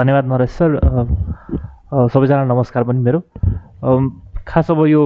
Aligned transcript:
धन्यवाद 0.00 0.24
नरेश 0.32 0.50
सर। 0.50 0.70
सबैजना 1.92 2.44
नमस्कार 2.44 2.82
पनि 2.88 3.00
मेरो। 3.04 3.20
खास 4.48 4.70
अब 4.70 4.80
यो 4.86 5.02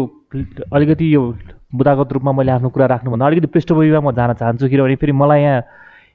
अलिकति 0.71 1.06
यो 1.14 1.22
बुदागत 1.74 2.12
रूपमा 2.12 2.32
मैले 2.38 2.53
आफ्नो 2.53 2.69
कुरा 2.71 2.87
राख्नुभन्दा 2.87 3.27
अलिकति 3.27 3.46
पृष्ठभूमिमा 3.51 4.01
म 4.01 4.12
जान 4.15 4.33
चाहन्छु 4.38 4.69
किनभने 4.71 4.96
फेरि 5.03 5.12
मलाई 5.12 5.43
यहाँ 5.43 5.62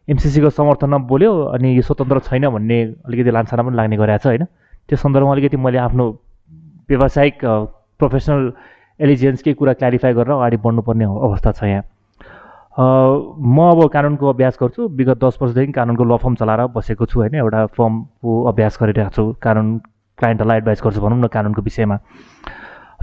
एमसिसीको 0.08 0.50
समर्थनमा 0.56 0.98
बोल्यो 1.12 1.32
अनि 1.60 1.76
यो 1.76 1.82
स्वतन्त्र 1.84 2.20
छैन 2.32 2.48
भन्ने 2.56 2.80
अलिकति 3.04 3.32
लान्छाना 3.36 3.64
पनि 3.68 3.76
लाग्ने 3.76 3.98
गरेको 4.00 4.24
छ 4.24 4.26
होइन? 4.32 4.44
त्यो 4.88 4.98
सन्दर्भमा 5.04 5.32
अलिकति 5.36 5.58
मैले 5.60 5.78
आफ्नो 5.84 6.06
व्यावसायिक 6.88 7.36
प्रोफेसनल 8.00 8.42
एलिजेन्सकै 9.00 9.54
कुरा 9.60 9.74
क्ल्यारिफाई 9.76 10.14
गरेर 10.16 10.34
अगाडि 10.40 10.58
बढ्नुपर्ने 10.64 11.06
अवस्था 11.28 11.52
छ 11.52 11.64
यहाँ। 11.68 11.84
म 12.80 13.58
अब 13.72 13.88
कानुनको 13.94 14.30
अभ्यास 14.30 14.58
गर्छु। 14.62 14.88
विगत 14.96 15.24
दस 15.24 15.38
वर्षदेखि 15.42 15.72
कानुनको 15.72 16.04
ल 16.04 16.18
फर्म 16.18 16.36
चलाएर 16.40 16.62
बसेको 16.72 17.06
छु 17.06 17.20
होइन। 17.20 17.36
एउटा 17.36 17.66
फर्मको 17.76 18.32
अभ्यास 18.52 18.78
गरिरहेको 18.82 19.12
छु। 19.16 19.24
कानुन 19.44 19.78
क्लाइन्टहरूलाई 20.20 20.58
एडभाइस 20.58 20.82
गर्छु 20.84 21.02
भनौँ 21.02 21.20
न 21.20 21.28
कानुनको 21.28 21.62
विषयमा। 21.62 21.98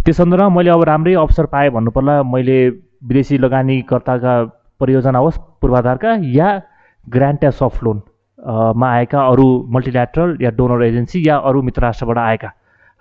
त्यो 0.01 0.13
सन्दर्भमा 0.17 0.49
मैले 0.57 0.71
अब 0.71 0.83
राम्रै 0.89 1.15
अवसर 1.21 1.47
पाएँ 1.53 1.71
भन्नुपर्ला 1.77 2.23
मैले 2.25 2.59
विदेशी 3.05 3.39
लगानीकर्ताका 3.39 4.35
परियोजना 4.81 5.19
होस् 5.19 5.39
पूर्वाधारका 5.61 6.11
या 6.33 6.49
ग्रान्ट 7.07 7.45
या 7.45 7.51
सफ्ट 7.51 7.85
लोन 7.85 8.03
मा 8.81 8.89
आएका 8.89 9.21
अरू 9.29 9.47
मल्टिल्याट्रल 9.77 10.37
या 10.41 10.51
डोनर 10.57 10.83
एजेन्सी 10.85 11.29
या 11.29 11.37
अरू 11.37 11.63
मित्र 11.63 11.83
राष्ट्रबाट 11.83 12.19
आएका। 12.19 12.51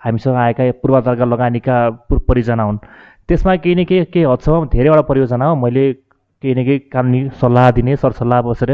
हामीसँग 0.02 0.36
आएका 0.36 0.70
पूर्वाधारका 0.82 1.24
लगानीका 1.24 1.76
परियोजना 2.28 2.62
हुन्। 2.62 2.78
त्यसमा 3.28 3.56
केही 3.56 3.74
न 3.74 3.84
केही 3.84 4.04
केही 4.12 4.24
हदसम्म 4.24 4.68
धेरैवटा 4.72 5.02
परियोजनामा 5.02 5.54
मैले 5.62 5.84
केही 6.42 6.54
न 6.54 6.64
केही 6.64 6.78
कानुनी 6.92 7.20
सल्लाह 7.40 7.70
दिने 7.76 7.96
सरसल्लाह 7.96 8.40
बसेर 8.42 8.70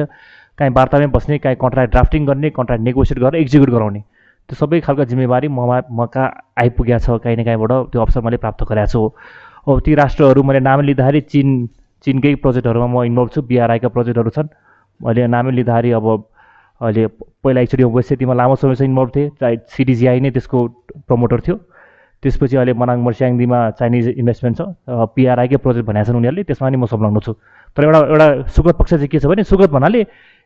काहीँ 0.59 0.73
वार्तामै 0.77 1.07
बस्ने 1.17 1.39
काहीँ 1.39 1.57
कन्ट्राक्ट 1.61 1.91
ड्राफ्टिङ 1.93 2.27
गर्ने 2.27 2.51
कन्ट्राक्ट 2.59 2.83
नेगोसिएट 2.85 3.19
गरेर 3.19 3.41
एक्जिक्युट 3.41 3.71
गराउने। 3.71 4.01
त्यो 4.49 4.57
सबै 4.57 4.81
खालको 4.87 5.05
जिम्मेवारी 5.11 5.49
ममा 5.49 5.77
म 5.91 6.07
कहाँ 6.13 6.29
आइपुगेको 6.61 6.99
छ 7.05 7.23
काहीँ 7.23 7.37
न 7.37 7.45
काहीँबाट 7.45 7.73
त्यो 7.93 8.01
अवसर 8.03 8.21
मैले 8.27 8.37
प्राप्त 8.43 8.63
गरेको 8.69 8.91
छु। 8.93 9.03
अब 9.69 9.81
ती 9.87 9.95
राष्ट्रहरू 9.95 10.43
मैले 10.43 10.61
नाम 10.61 10.81
लिँदाखेरि 10.91 11.21
चिन 11.33 11.49
चिनकै 12.05 12.35
प्रोजेक्टहरूमा 12.43 12.89
म 12.91 13.05
इन्भल्भ 13.07 13.31
छु 13.35 13.43
बिआरआईका 13.47 13.89
प्रोजेक्टहरू 13.95 14.31
छन्। 14.37 14.49
मैले 15.01 15.27
नामै 15.31 15.51
लिँदाखेरि 15.55 15.91
अब 15.99 16.07
अहिले 16.81 17.07
पहिला 17.43 17.61
एकचोटि 17.63 17.85
वेस्ट 17.95 18.09
सिटीमा 18.09 18.35
लामो 18.35 18.55
समयसम्म 18.59 18.91
इन्भल्भ 18.91 19.11
थिएँ 19.17 19.29
चाहे 19.41 19.57
सिडिजिआई 19.71 20.21
नै 20.21 20.31
त्यसको 20.35 20.59
प्रमोटर 21.07 21.41
थियो। 21.47 21.57
त्यसपछि 22.23 22.57
अहिले 22.57 22.73
मनाङ 22.79 22.99
मर्स्याङदीमा 23.03 23.59
चाइनिज 23.79 24.09
इन्भेस्टमेन्ट 24.23 24.57
छ 24.59 24.63
पिआरआईकै 25.15 25.59
प्रोजेक्ट 25.59 25.87
भनेको 25.89 26.07
छन् 26.07 26.19
उनीहरूले 26.23 26.43
त्यसमा 26.47 26.69
नि 26.71 26.77
म 26.77 26.87
संलग्न 26.87 27.19
छु। 27.19 27.33
तर 27.75 27.83
एउटा 27.85 27.99
एउटा 28.15 28.27
सुगत 28.55 28.75
पक्ष 28.79 28.91
चाहिँ 28.95 29.09
के 29.11 29.19
छ 29.19 29.27
भने 29.27 29.43
सुगत 29.43 29.71
भन्नाले 29.75 30.01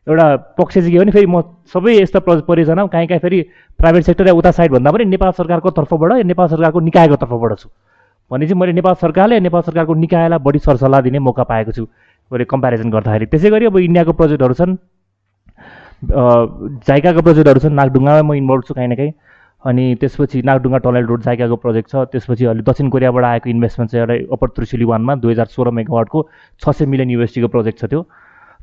एउटा 0.06 0.26
पक्ष 0.56 0.74
चाहिँ 0.74 0.92
के 0.92 0.98
भने 0.98 1.12
फेरि 1.12 1.26
म 1.26 1.42
सबै 1.68 1.92
यस्ता 2.00 2.18
परियोजना 2.24 2.86
काहीँ 2.88 3.08
काहीँ 3.12 3.20
फेरि 3.20 3.38
प्राइभेट 3.76 4.02
सेक्टर 4.08 4.26
या 4.26 4.34
उता 4.40 4.50
साइड 4.56 4.72
भन्दा 4.72 4.90
पनि 4.90 5.04
नेपाल 5.04 5.30
सरकारको 5.36 5.70
तर्फबाट 5.76 6.24
नेपाल 6.32 6.46
सरकारको 6.48 6.80
निकायको 6.80 7.16
तर्फबाट 7.20 7.52
छु। 7.60 7.68
भने 8.30 8.46
चाहिँ 8.46 8.60
मैले 8.60 8.72
नेपाल 8.72 8.94
सरकारले 9.04 9.40
नेपाल 9.40 9.62
सरकारको 9.68 9.94
निकायलाई 9.94 10.38
बढी 10.42 10.58
सरसल्लाह 10.58 11.00
दिने 11.06 11.18
मौका 11.28 11.44
पाएको 11.44 11.72
छु 11.76 11.84
अहिले 11.84 12.44
कम्पेरिजन 12.50 12.90
गर्दाखेरि। 12.90 13.26
त्यसै 13.26 13.50
गरी 13.50 13.66
अब 13.66 13.76
इन्डियाको 13.78 14.12
प्रोजेक्टहरू 14.16 14.54
छन् 14.54 14.72
जाइकाको 16.88 17.20
प्रोजेक्टहरू 17.22 17.60
छन् 17.60 17.74
नागडुङ्गामा 17.74 18.22
म 18.22 18.34
इन्भल्भ 18.34 18.62
छु 18.66 18.74
काहीँ 18.74 18.88
न 18.88 18.94
काहीँ। 18.96 19.12
अनि 19.66 19.84
त्यसपछि 20.00 20.42
नागडुङ्गा 20.46 20.78
टनल 20.78 21.06
रोड 21.06 21.22
जाइकाको 21.22 21.56
प्रोजेक्ट 21.62 21.88
छ। 21.90 21.94
त्यसपछि 22.12 22.44
अहिले 22.44 22.62
दक्षिण 22.62 22.88
कोरियाबाट 22.88 23.24
आएको 23.24 23.50
इन्भेस्टमेन्ट 23.50 23.90
चाहिँ 23.92 24.02
एउटा 24.06 24.16
अप्पर 24.34 24.48
त्रिशुली 24.56 24.84
वानमा 24.86 25.14
दुई 25.22 25.32
हजार 25.32 25.46
सोह्र 25.54 25.70
मेगावाटको 25.78 26.18
छ 26.62 26.70
सय 26.70 26.86
मिलियन 26.86 27.10
युएसटीको 27.10 27.48
प्रोजेक्ट 27.48 27.78
छ 27.80 27.84
त्यो। 27.90 28.02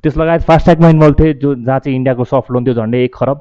त्यस 0.03 0.17
लगायत 0.17 0.41
फास्ट्यागमा 0.47 0.89
इन्भल्भ 0.89 1.19
थिएँ 1.19 1.33
जो 1.41 1.55
जहाँ 1.55 1.79
चाहिँ 1.79 1.95
इन्डियाको 1.95 2.23
सफ्ट 2.23 2.51
लोन 2.51 2.65
थियो 2.65 2.75
झन्डै 2.75 3.03
एक 3.03 3.15
खरब। 3.15 3.37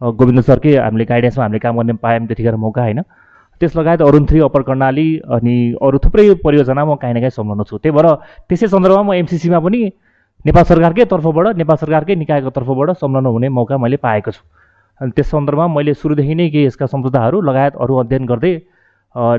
गोविन्द 0.00 0.40
सरकै 0.42 0.76
हामीले 0.76 1.04
गाइडेन्समा 1.04 1.44
हामीले 1.44 1.58
काम 1.60 1.76
गर्ने 1.76 1.92
पायौँ 2.00 2.26
त्यतिखेर 2.26 2.56
मौका 2.56 2.82
होइन। 2.82 3.00
त्यस 3.60 3.76
लगायत 3.76 4.02
अरुण 4.02 4.24
थ्री 4.26 4.40
अप्पर 4.40 4.62
कर्णाली 4.64 5.08
अनि 5.36 5.56
अरू 5.76 5.98
थुप्रै 6.00 6.24
परियोजना 6.40 6.84
म 6.84 6.94
काहीँ 6.96 7.14
न 7.14 7.20
काहीँ 7.20 7.36
सम्झाउनु 7.36 7.64
छु। 7.68 7.76
त्यही 7.78 7.92
भएर 7.92 8.06
त्यसै 8.48 8.66
सन्दर्भमा 8.72 9.02
म 9.02 9.12
एमसिसीमा 9.20 9.58
पनि 9.60 9.80
नेपाल 10.46 10.64
सरकारकै 10.64 11.04
तर्फबाट 11.04 11.56
नेपाल 11.60 11.76
सरकारकै 11.76 12.14
निकायको 12.16 12.50
तर्फबाट 12.56 12.96
संलग्न 12.96 13.26
हुने 13.28 13.48
मौका 13.52 13.76
मैले 13.76 13.96
पाएको 14.00 14.30
छु। 14.32 14.42
अनि 15.00 15.10
त्यस 15.16 15.30
सन्दर्भमा 15.30 15.66
मैले 15.76 15.92
सुरुदेखि 15.96 16.34
नै 16.34 16.48
केही 16.50 16.64
यसका 16.66 16.86
सम्झौताहरू 16.86 17.40
लगायत 17.40 17.74
अरू 17.80 17.94
अध्ययन 18.02 18.24
गर्दै 18.30 18.52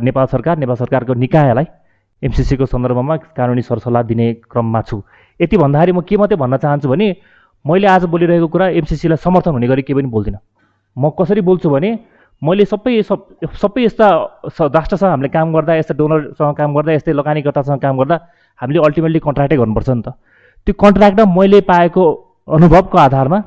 नेपाल 0.05 0.25
सरकार 0.33 0.57
नेपाल 0.57 0.75
सरकारको 0.75 1.13
निकायलाई 1.23 1.65
एमसिसीको 2.21 2.65
सन्दर्भमा 2.65 3.15
कानुनी 3.37 3.61
सरसल्लाह 3.61 4.03
दिने 4.09 4.27
क्रममा 4.51 4.81
छु। 4.89 4.97
यति 5.39 5.57
भन्दाखेरि 5.57 5.91
म 5.91 6.01
के 6.01 6.17
मात्रै 6.17 6.37
भन्न 6.37 6.57
चाहन्छु 6.57 6.89
भने 6.89 7.07
मैले 7.65 7.87
आज 7.93 8.03
बोलिरहेको 8.09 8.47
कुरा 8.49 8.67
एमसिसीलाई 8.81 9.21
समर्थन 9.21 9.51
हुने 9.53 9.67
गरी 9.67 9.81
केही 9.85 10.01
पनि 10.01 10.09
बोल्दिनँ। 10.09 10.41
म 10.97 11.09
कसरी 11.13 11.41
बोल्छु 11.45 11.69
भने 11.69 11.89
मैले 12.41 12.65
सबै 12.65 12.93
सबै 13.61 13.81
यस्ता 13.85 14.07
राष्ट्रसँग 14.49 15.09
हामीले 15.13 15.29
काम 15.29 15.53
गर्दा 15.53 15.73
यस्ता 15.77 15.93
डोनरसँग 15.93 16.55
काम 16.57 16.69
गर्दा 16.73 16.91
यस्तै 16.97 17.13
लगानीकर्तासँग 17.13 17.79
काम 17.85 17.97
गर्दा 18.01 18.15
हामीले 18.59 18.79
अल्टिमेटली 18.81 19.19
कन्ट्र्याक्टै 19.21 19.57
गर्नुपर्छ 19.61 19.89
नि 19.89 20.01
त। 20.01 20.09
त्यो 20.65 20.73
कन्ट्र्याक्टमा 20.73 21.25
मैले 21.37 21.61
पाएको 21.69 22.03
अनुभवको 22.49 22.97
आधारमा 22.97 23.39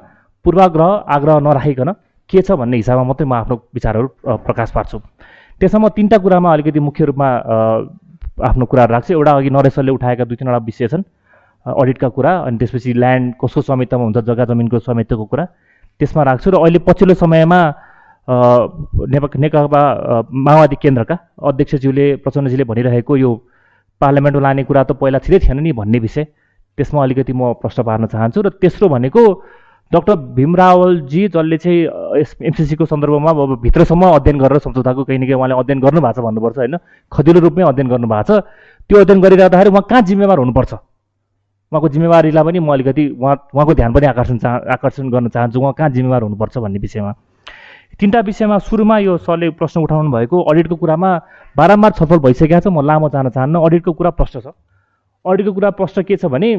पूर्वाग्रह 0.45 0.91
आग्रह 1.15 1.39
नराखिकन 1.47 1.91
के 2.31 2.43
छ 2.43 2.51
भन्ने 2.59 2.77
हिसाबमा 2.77 3.05
मात्रै 3.05 3.27
म 3.27 3.33
आफ्नो 3.33 3.55
विचारहरू 3.75 4.09
प्रकाश 4.47 4.71
पार्छु। 4.77 4.99
त्यसमा 5.61 5.79
म 5.79 5.89
तिनवटा 5.97 6.19
कुरामा 6.19 6.53
अलिकति 6.53 6.81
मुख्य 6.81 7.05
रूपमा 7.11 7.29
आफ्नो 8.49 8.65
कुरा 8.67 8.85
राख्छु। 8.85 9.13
एउटा 9.15 9.33
अघि 9.33 9.51
नरेशले 9.51 9.93
उठाएका 9.93 10.25
दुई 10.25 10.37
तिनवटा 10.37 10.59
विषय 10.65 10.89
छन् 10.89 11.05
अडिटका 11.67 12.09
कुरा 12.17 12.33
अनि 12.49 12.57
त्यसपछि 12.59 12.93
ल्यान्ड 12.93 13.35
कसको 13.41 13.61
स्वामित्वमा 13.63 14.05
हुन्छ 14.05 14.19
जग्गा 14.29 14.45
जमिनको 14.51 14.79
स्वामित्वको 14.85 15.25
कुरा। 15.25 15.45
त्यसमा 16.01 16.23
राख्छु 16.23 16.51
र 16.51 16.57
अहिले 16.61 16.79
पछिल्लो 16.85 17.15
समयमा 17.15 17.61
नेकपा 18.29 19.81
माओवादी 20.33 20.77
केन्द्रका 20.83 21.17
अध्यक्षज्यूले 21.49 22.07
प्रचण्डजीले 22.25 22.65
भनिरहेको 22.65 23.17
यो 23.17 23.31
पार्लियामेन्टमा 24.01 24.43
लाने 24.43 24.63
कुरा 24.65 24.83
त 24.85 24.93
पहिला 24.99 25.19
छिटै 25.25 25.39
थिएन 25.45 25.61
नि 25.63 25.73
भन्ने 25.73 25.99
विषय। 26.05 26.25
त्यसमा 26.77 27.03
अलिकति 27.03 27.33
म 27.33 27.53
प्रश्न 27.63 27.83
पार्न 27.87 28.07
चाहन्छु 28.11 28.41
र 28.43 28.49
तेस्रो 28.59 28.89
भनेको 28.89 29.23
डक्टर 29.95 30.15
भीम 30.37 30.57
रावलजी 30.57 31.23
जसले 31.29 31.57
चाहिँ 31.59 31.81
एमसिसीको 32.49 32.85
सन्दर्भमा 32.85 33.31
अब 33.31 33.61
भित्रसम्म 33.63 34.03
अध्ययन 34.11 34.39
गरेर 34.39 34.59
सम्झौताको 34.59 35.05
केही 35.05 35.19
न 35.19 35.23
केही 35.23 35.35
उहाँले 35.35 35.55
अध्ययन 35.55 35.81
गर्नुभएको 35.81 36.21
छ 36.21 36.25
भन्नुपर्छ 36.25 36.57
होइन? 36.59 36.77
खदिलो 37.13 37.41
रूपमै 37.41 37.65
अध्ययन 37.71 37.89
गर्नुभएको 37.89 38.23
छ। 38.27 38.43
त्यो 38.91 39.01
अध्ययन 39.01 39.21
गरिरहँदाखेरि 39.21 39.71
उहाँ 39.71 39.85
कहाँ 39.91 40.03
जिम्मेवार 40.03 40.39
हुनुपर्छ? 40.39 40.73
उहाँको 41.73 41.89
जिम्मेवारीलाई 41.89 42.45
पनि 42.45 42.59
म 42.59 42.73
अलिकति 42.73 43.05
उहाँ 43.19 43.35
उहाँको 43.55 43.75
ध्यान 43.75 43.93
पनि 43.95 44.07
आकर्षण 44.07 44.39
चाह 44.39 44.55
आकर्षण 44.75 45.11
गर्न 45.11 45.29
चाहन्छु। 45.29 45.61
उहाँ 45.61 45.73
कहाँ 45.79 45.91
जिम्मेवार 45.91 46.23
हुनुपर्छ 46.23 46.59
भन्ने 46.59 46.79
विषयमा। 46.79 47.13
तिनवटा 47.99 48.21
विषयमा 48.27 48.59
सुरुमा 48.59 48.99
यो 48.99 49.17
सरले 49.23 49.51
प्रश्न 49.55 49.81
उठाउनु 49.81 50.11
भएको 50.11 50.37
अडिटको 50.43 50.77
कुरामा 50.77 51.11
बारम्बार 51.57 51.91
छलफल 51.99 52.19
भइसकेको 52.19 52.61
छ। 52.61 52.67
म 52.67 52.83
लामो 52.83 53.09
जान 53.11 53.29
चाहन्न। 53.31 53.55
अडिटको 53.59 53.93
कुरा 53.93 54.11
प्रश्न 54.11 54.41
छ। 54.41 54.47
अडिटको 55.25 55.53
कुरा 55.55 55.71
प्रश्न 55.79 56.03
के 56.03 56.17
छ 56.17 56.27
भने 56.27 56.51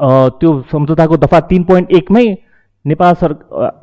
त्यो 0.00 0.50
सम्झौताको 0.72 1.16
दफा 1.24 1.40
तिन 1.50 1.62
पोइन्ट 1.68 1.92
एकमै 1.98 2.24
नेपाल 2.84 3.14
सर 3.20 3.32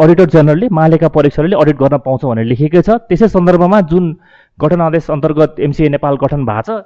अडिटर 0.01 0.25
जेनरलले 0.33 0.67
महालेखा 0.73 1.07
परीक्षकले 1.13 1.55
अडिट 1.55 1.77
गर्न 1.77 1.97
पाउँछ 2.05 2.25
भनेर 2.25 2.45
लेखेकै 2.51 2.81
छ। 2.81 2.89
त्यसै 3.09 3.27
सन्दर्भमा 3.29 3.81
जुन 3.91 4.05
गठन 4.59 4.81
आदेश 4.81 5.09
अन्तर्गत 5.13 5.59
एमसिए 5.61 5.89
नेपाल 5.95 6.15
गठन 6.23 6.45
भएको 6.45 6.65
छ 6.65 6.81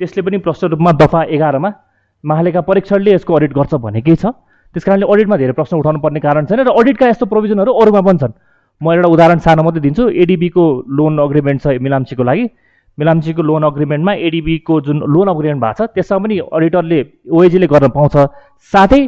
त्यसले 0.00 0.22
पनि 0.26 0.38
प्रश्न 0.44 0.68
रूपमा 0.74 0.92
दफा 1.00 1.22
एघारमा 1.36 1.70
महालेखा 2.24 2.60
परीक्षणले 2.68 3.10
यसको 3.14 3.34
अडिट 3.34 3.52
गर्छ 3.56 3.74
भनेकै 3.86 4.16
छ। 4.16 4.24
त्यस 4.74 4.84
कारणले 4.84 5.06
अडिटमा 5.12 5.36
धेरै 5.40 5.54
प्रश्न 5.56 5.76
उठाउनु 5.80 6.00
पर्ने 6.04 6.20
कारण 6.20 6.44
छैन 6.50 6.60
र 6.68 6.70
अडिटका 6.76 7.08
यस्तो 7.08 7.26
प्रोभिजनहरू 7.32 7.72
अरूमा 7.72 8.00
पनि 8.04 8.18
छन्। 8.20 8.32
म 8.82 8.92
एउटा 8.92 9.08
उदाहरण 9.08 9.38
सानो 9.38 9.62
मात्रै 9.64 9.82
दिन्छु 9.86 10.04
एडिबीको 10.22 10.64
लोन 10.98 11.18
अग्रिमेन्ट 11.24 11.58
छ 11.62 11.66
मिलाम्चीको 11.80 12.22
लागि। 12.28 12.44
मिलाम्चीको 12.98 13.42
लोन 13.42 13.62
अग्रिमेन्टमा 13.64 14.12
एडिबीको 14.26 14.80
जुन 14.86 14.98
लोन 15.14 15.28
अग्रिमेन्ट 15.28 15.60
भएको 15.62 15.74
छ 15.78 15.90
त्यसमा 15.94 16.18
पनि 16.24 16.38
अडिटरले 16.38 16.98
ओएजीले 17.30 17.66
गर्न 17.66 17.88
पाउँछ। 17.96 18.16
साथै 18.72 19.00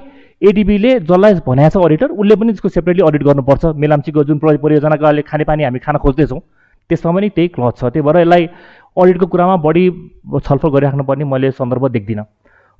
एडिबीले 0.43 0.91
जसलाई 1.07 1.35
भनेको 1.47 1.71
छ 1.71 1.85
अडिटर 1.87 2.09
उसले 2.11 2.35
पनि 2.37 2.53
त्यसको 2.53 2.69
सेपरेटली 2.77 3.03
अडिट 3.09 3.23
गर्नुपर्छ। 3.29 3.65
मिलाम्चीको 3.77 4.25
जुन 4.25 4.39
परियोजनाको 4.43 5.05
अहिले 5.07 5.22
खानेपानी 5.22 5.63
हामी 5.65 5.78
खान 5.87 5.97
खोज्दैछौँ 6.03 6.41
त्यसमा 6.91 7.13
पनि 7.13 7.28
त्यही 7.31 7.49
क्लज 7.55 7.72
छ। 7.78 7.83
त्यही 7.95 8.03
भएर 8.03 8.16
यसलाई 8.21 8.43
अडिटको 8.97 9.27
कुरामा 9.27 9.57
बढी 9.63 9.84
छलफल 10.45 10.69
गरिराख्नुपर्ने 10.75 11.25
मैले 11.25 11.51
सन्दर्भ 11.55 11.84
देख्दिनँ। 11.95 12.25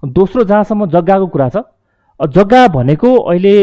दोस्रो 0.03 0.45
जहाँसम्म 0.45 0.87
जग्गाको 0.91 1.27
कुरा 1.27 1.49
छ 1.49 1.57
जग्गा 2.21 2.67
भनेको 2.69 3.09
अहिले 3.31 3.55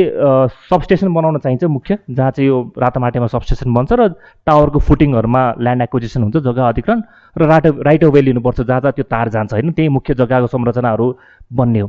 सबस्टेसन 0.70 1.14
बनाउन 1.14 1.38
चाहिन्छ 1.38 1.64
मुख्य 1.66 1.98
जहाँ 2.10 2.32
चाहिँ 2.32 2.48
यो 2.48 2.58
रातामाटेमा 2.78 3.28
सबस्टेसन 3.28 3.74
बन्छ 3.74 3.94
र 3.94 4.08
टावरको 4.46 4.80
फुटिङहरूमा 4.80 5.42
ल्यान्ड 5.58 5.82
एक्विजिसन 5.82 6.24
हुन्छ 6.24 6.38
जग्गा 6.38 6.68
अधिकरण 6.70 7.02
र 7.36 7.46
राटो 7.50 7.70
राइट 7.82 8.04
वे 8.14 8.22
लिनुपर्छ 8.22 8.62
जहाँ 8.62 8.80
जहाँ 8.82 8.94
त्यो 8.94 9.06
तार 9.10 9.30
जान्छ 9.30 9.54
होइन? 9.54 9.72
त्यही 9.72 9.90
मुख्य 9.90 10.14
जग्गाको 10.14 10.48
संरचनाहरू 10.48 11.08
बन्ने 11.50 11.80
हो। 11.80 11.88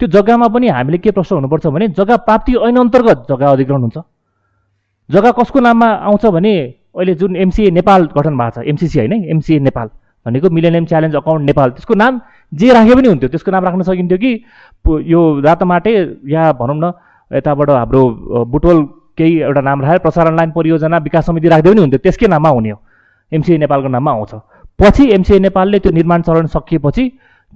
त्यो 0.00 0.08
जग्गामा 0.08 0.48
पनि 0.48 0.68
हामीले 0.68 0.98
के 0.98 1.10
प्रश्न 1.12 1.36
हुनुपर्छ 1.36 1.66
भने 1.66 1.88
जग्गा 1.92 2.16
प्राप्ति 2.24 2.52
ऐन 2.56 2.76
अन्तर्गत 2.80 3.26
जग्गा 3.28 3.50
अधिग्रहण 3.52 3.80
हुन्छ। 3.82 3.98
जग्गा 5.08 5.30
कसको 5.36 5.60
नाममा 5.60 5.88
आउँछ 6.08 6.24
भने 6.26 6.54
अहिले 6.96 7.14
जुन 7.20 7.36
एमसिए 7.36 7.70
नेपाल 7.70 8.08
गठन 8.16 8.34
भएको 8.38 8.60
छ 8.60 8.64
एमसिसी 8.64 8.98
होइन? 8.98 9.12
एमसिए 9.28 9.58
नेपाल 9.60 9.88
भनेको 10.26 10.50
मिलेनियम 10.56 10.84
च्यालेन्ज 10.86 11.16
अकाउन्ट 11.16 11.42
नेपाल 11.46 11.70
त्यसको 11.70 11.94
नाम 11.94 12.20
जे 12.52 12.72
राखे 12.72 12.94
पनि 12.94 13.08
हुन्थ्यो। 13.08 13.28
त्यसको 13.28 13.50
नाम 13.50 13.64
राख्न 13.64 13.82
सकिन्थ्यो 13.82 14.18
कि 14.18 14.32
यो 15.12 15.20
रातोमाटे 15.40 15.92
या 16.28 16.52
भनौँ 16.60 16.76
न 16.76 16.92
यताबाट 17.30 17.70
हाम्रो 17.70 18.02
बुटवल 18.44 18.78
केही 19.18 19.38
एउटा 19.40 19.60
नाम 19.60 19.82
राखेर 19.82 19.98
प्रसारण 20.04 20.36
लाइन 20.36 20.50
परियोजना 20.52 20.96
विकास 21.08 21.26
समिति 21.26 21.48
राखिदियो 21.48 21.72
पनि 21.72 21.80
हुन्थ्यो। 21.80 22.00
त्यसकै 22.04 22.26
नाममा 22.28 22.48
हुने 22.48 22.70
हो। 22.70 22.78
एमसिए 23.32 23.58
नेपालको 23.58 23.88
नाममा 23.88 24.10
आउँछ। 24.12 24.32
पछि 24.80 25.04
एमसिए 25.14 25.38
नेपालले 25.38 25.78
त्यो 25.80 25.92
निर्माण 25.92 26.22
चरण 26.22 26.46
सकिएपछि 26.52 27.04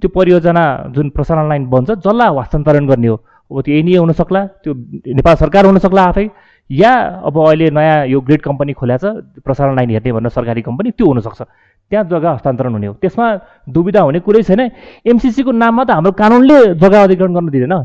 त्यो 0.01 0.09
परियोजना 0.09 0.63
जुन 0.95 1.09
प्रसारण 1.09 1.49
लाइन 1.49 1.65
बन्छ 1.69 1.89
जसलाई 1.91 2.29
हस्तान्तरण 2.37 2.87
गर्ने 2.87 3.07
हो। 3.07 3.15
अब 3.51 3.61
त्यो 3.61 3.75
एनइए 3.75 3.97
हुनसक्ला 3.97 4.41
त्यो 4.63 4.73
नेपाल 5.17 5.35
सरकार 5.35 5.65
हुनसक्ला 5.65 6.03
आफै। 6.03 6.25
या 6.69 6.93
अब 7.23 7.35
अहिले 7.39 7.69
नयाँ 7.71 8.05
यो 8.07 8.19
ग्रेड 8.21 8.41
कम्पनी 8.41 8.73
खोल्या 8.73 8.97
छ 8.97 9.05
प्रसारण 9.39 9.75
लाइन 9.75 9.89
हेर्ने 9.89 10.11
भनेर 10.11 10.29
सरकारी 10.29 10.61
कम्पनी 10.61 10.91
त्यो 10.91 11.05
हुनसक्छ। 11.07 11.41
त्यहाँ 11.91 12.05
जग्गा 12.05 12.31
हस्तान्तरण 12.31 12.71
हुने 12.73 12.87
हो। 12.87 12.93
त्यसमा 12.99 13.25
दुविधा 13.71 14.01
हुने 14.03 14.19
कुरै 14.19 14.43
छैन। 14.43 14.61
एमसिसीको 15.07 15.51
नाममा 15.51 15.83
त 15.87 15.89
हाम्रो 15.95 16.11
कानुनले 16.11 16.75
जग्गा 16.75 17.03
अधिग्रहण 17.03 17.33
गर्न 17.33 17.49
दिँदैन। 17.49 17.75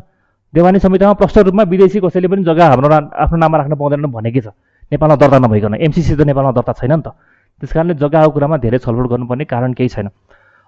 देवानी 0.55 0.79
संहितामा 0.83 1.15
प्रष्ट 1.15 1.39
रूपमा 1.47 1.63
विदेशी 1.63 2.01
कसैले 2.03 2.29
पनि 2.29 2.43
जग्गा 2.43 2.67
हाम्रो 2.75 2.89
आफ्नो 2.91 3.37
नाममा 3.39 3.57
राख्न 3.59 3.75
पाउँदैन 3.79 4.07
भनेकै 4.11 4.41
छ। 4.43 4.51
नेपालमा 4.91 5.17
दर्ता 5.17 5.39
नभइकन। 5.39 5.75
एमसिसी 5.79 6.19
त 6.19 6.27
नेपालमा 6.27 6.53
दर्ता 6.53 6.73
छैन 6.83 6.93
नि 6.93 7.03
त। 7.07 7.15
त्यस 7.63 7.73
कारणले 7.73 7.95
जग्गाको 7.95 8.31
कुरामा 8.35 8.57
धेरै 8.59 8.79
छलफल 8.83 9.07
गर्नुपर्ने 9.07 9.45
कारण 9.47 9.73
केही 9.79 9.89
छैन। 9.95 10.11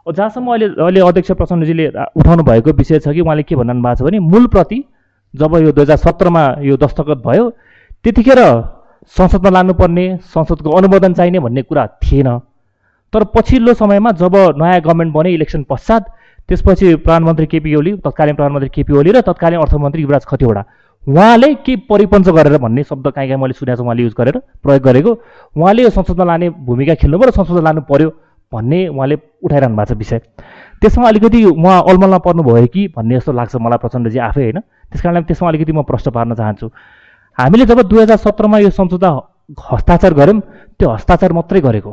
जहाँसम्म 0.06 0.49
अहिले 0.55 0.67
अहिले 0.78 1.00
अध्यक्ष 1.00 1.31
प्रचण्डजीले 1.34 1.84
उठाउनु 2.14 2.43
भएको 2.44 2.70
विषय 2.70 2.99
छ 3.02 3.10
कि 3.10 3.20
उहाँले 3.20 3.43
के 3.43 3.56
भन्नु 3.56 3.82
भएको 3.82 3.99
छ 3.99 4.06
भने 4.06 4.19
मूल 4.22 4.46
प्रति 4.55 4.78
जब 5.34 5.50
यो 5.58 5.72
दुई 5.72 5.82
हजार 5.82 5.96
सत्रमा 5.96 6.44
यो 6.62 6.76
दस्तखत 6.76 7.19
भयो 7.25 7.44
त्यतिखेर 8.04 8.40
संसदमा 9.16 9.50
लानुपर्ने 9.50 10.06
संसदको 10.34 10.70
अनुमोदन 10.70 11.12
चाहिने 11.14 11.38
भन्ने 11.40 11.62
कुरा 11.62 11.86
थिएन। 12.02 12.28
तर 13.12 13.24
पछिल्लो 13.34 13.74
समयमा 13.74 14.10
जब 14.20 14.34
नयाँ 14.60 14.80
गभर्मेन्ट 14.80 15.12
बने 15.14 15.30
इलेक्सन 15.32 15.62
पश्चात 15.70 16.02
त्यसपछि 16.48 16.94
प्रधानमन्त्री 16.96 17.46
केपी 17.46 17.74
ओली 17.74 17.92
तत्कालीन 18.04 18.34
प्रधानमन्त्री 18.34 18.68
केपी 18.74 18.92
ओली 18.92 19.10
र 19.12 19.20
तत्कालीन 19.24 19.60
अर्थमन्त्री 19.60 20.02
युवराज 20.02 20.24
खतिवडा 20.26 20.64
उहाँले 21.02 21.54
के 21.64 21.76
परिपञ्च 21.88 22.28
गरेर 22.28 22.56
भन्ने 22.58 22.82
शब्द 22.84 23.06
काहीँ 23.08 23.28
काहीँ 23.28 23.40
मैले 23.40 23.52
सुनेको 23.54 23.76
छु 23.76 23.84
उहाँले 23.84 24.02
युज 24.02 24.14
गरेर 24.18 24.36
प्रयोग 24.64 24.82
गरेको। 24.82 25.12
उहाँले 25.56 25.82
यो 25.82 25.90
संसदमा 25.90 26.24
लाने 26.24 26.48
भूमिका 26.64 26.94
खेल्नुभयो 27.00 27.28
र 27.28 27.32
संसदमा 27.32 27.60
लानु 27.60 27.80
पर्यो 27.88 28.08
भन्ने 28.52 28.86
उहाँले 28.88 29.16
उठाइरहनु 29.44 29.76
भएको 29.76 29.94
छ 29.94 29.98
विषय। 29.98 30.18
त्यसमा 30.80 31.08
अलिकति 31.08 31.44
उहाँ 31.44 31.82
अलमलमा 31.88 32.18
पर्नुभयो 32.18 32.66
कि 32.66 32.88
भन्ने 32.96 33.16
जस्तो 33.16 33.32
लाग्छ 33.32 33.56
मलाई 33.56 33.78
प्रचण्डजी 33.84 34.18
आफै 34.18 34.42
होइन? 34.42 34.58
त्यस 34.92 35.00
कारणले 35.02 35.22
त्यसमा 35.28 35.48
अलिकति 35.48 35.72
म 35.72 35.82
प्रश्न 35.84 36.10
पार्न 36.10 36.34
चाहन्छु। 36.34 36.68
हामीले 37.38 37.64
जब 37.66 37.81
दुई 37.90 38.00
हजार 38.02 38.16
सत्रमा 38.25 38.58
यो 38.58 38.70
सम्झौता 38.70 39.10
हस्ताक्षर 39.72 40.12
गऱ्यौँ 40.14 40.40
त्यो 40.78 40.88
हस्ताक्षर 40.90 41.32
मात्रै 41.32 41.60
गरेको। 41.60 41.92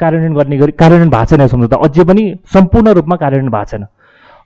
कार्यान्वयन 0.00 0.34
गर्ने 0.34 0.56
गरी 0.58 0.72
कार्यान्वयन 0.80 1.10
भएको 1.10 1.26
छैन 1.30 1.46
सम्झौता 1.48 1.76
अझै 1.86 2.04
पनि 2.04 2.24
सम्पूर्ण 2.54 2.92
रूपमा 2.98 3.16
कार्यान्वयन 3.16 3.52
भएको 3.56 3.70
छैन। 3.70 3.84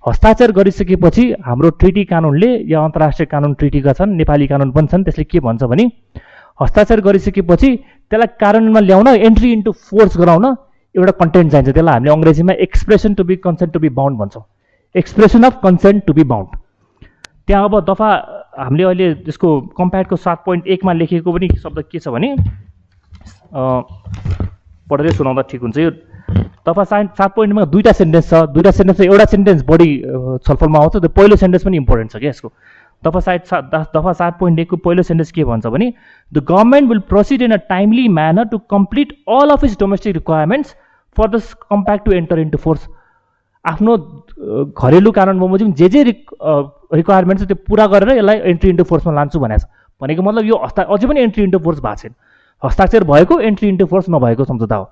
हस्ताक्षर 0.04 0.50
गरिसकेपछि 0.58 1.24
हाम्रो 1.46 1.68
ट्रिटी 1.80 2.04
कानुनले 2.12 2.50
या 2.72 2.78
अन्तर्राष्ट्रिय 2.84 3.26
कानुन 3.26 3.54
ट्रिटीका 3.58 3.92
छन् 3.98 4.16
नेपाली 4.16 4.46
कानुन 4.46 4.70
पनि 4.70 4.86
छन् 4.86 5.04
त्यसले 5.04 5.24
के 5.24 5.40
भन्छ 5.46 5.62
भने 5.72 5.84
हस्ताक्षर 6.60 7.00
गरिसकेपछि 7.06 7.70
त्यसलाई 8.10 8.38
कार्यान्वयनमा 8.42 8.80
ल्याउन 8.88 9.08
एन्ट्री 9.28 9.52
इन्टु 9.52 9.72
फोर्स 9.72 10.16
गराउन 10.22 10.46
एउटा 10.94 11.12
कन्टेन्ट 11.22 11.50
चाहिन्छ। 11.52 11.74
त्यसलाई 11.74 11.94
हामीले 11.94 12.12
अङ्ग्रेजीमा 12.12 12.52
expression 12.66 13.14
to 13.18 13.24
be 13.24 13.36
consent 13.46 13.72
to 13.74 13.80
be 13.80 13.88
bound 13.98 14.18
भन्छौँ। 14.18 14.44
Expression 14.94 15.42
of 15.50 15.60
consent 15.64 16.06
to 16.06 16.12
be 16.14 16.24
bound 16.32 16.56
त्यहाँ 17.46 17.64
अब 17.64 17.74
दफा 17.90 18.08
हामीले 18.58 18.84
अहिले 18.84 19.06
त्यसको 19.24 19.48
कम्प्याक्टको 19.78 20.16
सात 20.16 20.38
पोइन्ट 20.46 20.66
एकमा 20.74 20.92
लेखेको 20.92 21.32
पनि 21.32 21.48
शब्द 21.62 21.78
के 21.92 21.98
छ 21.98 22.08
भने 22.08 22.34
पढेरै 24.90 25.12
सुनाउँदा 25.12 25.42
ठिक 25.50 25.60
हुन्छ। 25.62 25.78
यो 25.78 25.90
दफा 26.66 26.84
सात 26.84 27.16
सात 27.18 27.34
पोइन्टमा 27.34 27.64
दुईवटा 27.72 27.92
सेन्टेन्स 27.92 28.30
छ। 28.30 28.34
दुईवटा 28.52 28.70
सेन्टेन्स 28.70 29.00
एउटा 29.00 29.24
सेन्टेन्स 29.32 29.62
बढी 29.68 29.90
छलफलमा 30.46 30.78
आउँछ। 30.78 30.96
त्यो 30.96 31.08
पहिलो 31.16 31.36
सेन्टेन्स 31.36 31.64
पनि 31.64 31.76
इम्पोर्टेन्ट 31.76 32.12
छ 32.12 32.16
क्या 32.16 32.30
यसको। 32.30 32.52
दफा 33.02 33.20
सात 33.20 33.46
सात 33.46 33.70
दफा 33.96 34.12
सात 34.12 34.38
पोइन्ट 34.38 34.58
एकको 34.58 34.76
पहिलो 34.84 35.02
सेन्टेन्स 35.08 35.30
के 35.32 35.44
भन्छ 35.44 35.66
भने 35.66 35.92
the 36.32 36.44
government 36.50 36.88
will 36.90 36.98
proceed 37.08 37.42
in 37.42 37.52
a 37.52 37.56
timely 37.68 38.08
manner 38.10 38.44
to 38.52 38.58
complete 38.70 39.12
all 39.38 39.50
of 39.50 39.64
its 39.64 39.78
domestic 39.80 40.14
requirements 40.14 40.74
for 41.16 41.28
the 41.30 41.40
compact 41.70 42.04
to 42.04 42.12
enter 42.12 42.38
into 42.38 42.58
force 42.58 42.88
आफ्नो 43.64 43.96
घरेलु 44.72 45.10
कानुन 45.12 45.38
बमोजिम 45.40 45.72
जे 45.80 45.88
जे 45.88 46.02
रिक 46.02 46.30
रिक्वायरमेन्ट 46.94 47.40
छ 47.40 47.46
त्यो 47.46 47.56
पुरा 47.68 47.86
गरेर 47.94 48.16
यसलाई 48.18 48.38
एन्ट्री 48.50 48.70
इन्टु 48.70 48.84
फोर्समा 48.90 49.12
लान्छु 49.14 49.38
भनेको 49.38 49.58
छ। 49.58 49.70
भनेको 50.00 50.22
मतलब 50.22 50.44
यो 50.44 50.56
हस्ता 50.64 50.82
अझै 50.94 51.06
पनि 51.08 51.20
एन्ट्री 51.20 51.44
इन्टु 51.44 51.58
फोर्स 51.58 51.80
भएको 51.80 51.96
छैन। 52.02 52.14
हस्ताक्षर 52.62 53.04
भएको 53.04 53.40
एन्ट्री 53.48 53.68
इन्टु 53.68 53.86
फोर्स 53.86 54.06
नभएको 54.10 54.44
सम्झौता 54.44 54.76
हो। 54.76 54.86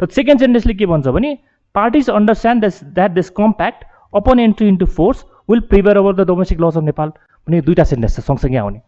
र 0.00 0.06
सेकेन्ड 0.10 0.40
सेन्टेन्सले 0.40 0.74
के 0.74 0.86
भन्छ 0.86 1.06
भने 1.08 1.36
parties 1.74 2.10
understand 2.10 2.64
this 2.64 2.82
that 2.94 3.10
this 3.10 3.30
compact 3.38 3.84
upon 4.14 4.38
entry 4.40 4.68
into 4.68 4.86
force 4.96 5.24
will 5.50 5.60
prepare 5.70 5.98
over 5.98 6.14
the 6.14 6.26
domestic 6.26 6.60
laws 6.60 6.76
of 6.76 6.84
Nepal 6.84 7.08
भने 7.46 7.60
दुईवटा 7.60 7.84
सेन्टेन्स 7.84 8.16
छ 8.16 8.24
सँगसँगै 8.24 8.58
आउने। 8.58 8.80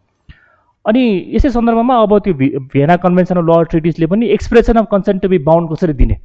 अनि 0.84 1.02
यसै 1.34 1.50
सन्दर्भमा 1.50 1.94
अब 2.02 2.18
त्यो 2.24 2.34
भिएना 2.72 2.96
कन्भेन्सन 3.04 3.36
अफ 3.36 3.44
ल 3.44 3.62
ट्रिटिजले 3.70 4.06
पनि 4.06 4.26
expression 4.38 4.76
of 4.78 4.86
consent 4.90 5.22
to 5.22 5.28
be 5.28 5.38
bound 5.50 5.70
कसरी 5.72 5.92
दिने? 5.92 6.16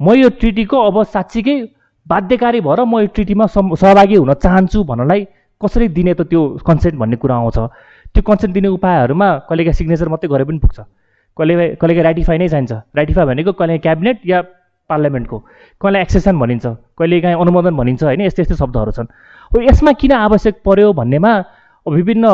म 0.00 0.12
यो 0.14 0.28
ट्रिटीको 0.40 0.76
अब 0.76 1.02
साँच्चीकै 1.08 1.56
बाध्यकारी 2.06 2.60
भएर 2.60 2.80
म 2.84 3.00
यो 3.00 3.06
ट्रिटीमा 3.14 3.46
सहभागी 3.46 4.16
हुन 4.16 4.32
चाहन्छु 4.44 4.84
भन्नलाई 4.84 5.20
कसरी 5.60 5.88
दिने 5.88 6.14
त 6.14 6.28
त्यो 6.28 6.40
कन्सेन्ट 6.66 6.96
भन्ने 7.00 7.16
कुरा 7.16 7.34
आउँछ। 7.36 7.58
त्यो 8.12 8.22
कन्सेन्ट 8.22 8.52
दिने 8.54 8.68
उपायहरूमा 8.68 9.28
कहिलेका 9.48 9.72
सिग्नेचर 9.72 10.08
मात्रै 10.08 10.28
गरे 10.28 10.44
पनि 10.44 10.58
पुग्छ। 10.60 10.78
कहिले 11.36 11.54
कहिले 11.80 12.02
राइटिफाई 12.02 12.38
नै 12.38 12.48
चाहिन्छ। 12.48 12.72
राइटिफाई 12.92 13.24
भनेको 13.24 13.52
कहिले 13.56 13.78
क्याबिनेट 13.80 14.18
या 14.26 14.38
पार्लियामेन्टको 14.90 15.38
कहिले 15.80 15.98
एक्सेसन 16.04 16.38
भनिन्छ। 16.38 16.66
कहिले 16.98 17.20
काहीँ 17.24 17.36
अनुमोदन 17.40 17.74
भनिन्छ 17.80 18.02
होइन 18.04 18.20
यस्तै 18.28 18.42
यस्तै 18.42 18.56
शब्दहरू 18.60 18.92
छन्। 18.92 19.08
हो 19.50 19.56
यसमा 19.64 19.92
किन 19.96 20.12
आवश्यक 20.12 20.54
पर्यो 20.60 20.92
भन्नेमा 20.92 21.32
विभिन्न 21.86 22.24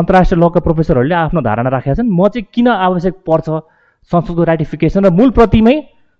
अन्तर्राष्ट्रिय 0.00 0.38
लका 0.40 0.60
प्रोफेसरहरूले 0.60 1.14
आफ्नो 1.14 1.40
धारणा 1.40 1.70
राखेका 1.72 1.94
छन्। 1.96 2.12
म 2.12 2.28
चाहिँ 2.28 2.46
किन 2.52 2.68
आवश्यक 2.68 3.14
पर्छ 3.24 3.48
संसदको 4.12 4.42
राइटिफिकेसन 4.44 5.04
र 5.04 5.10
मूल 5.10 5.30
प्रतिमै 5.32 5.76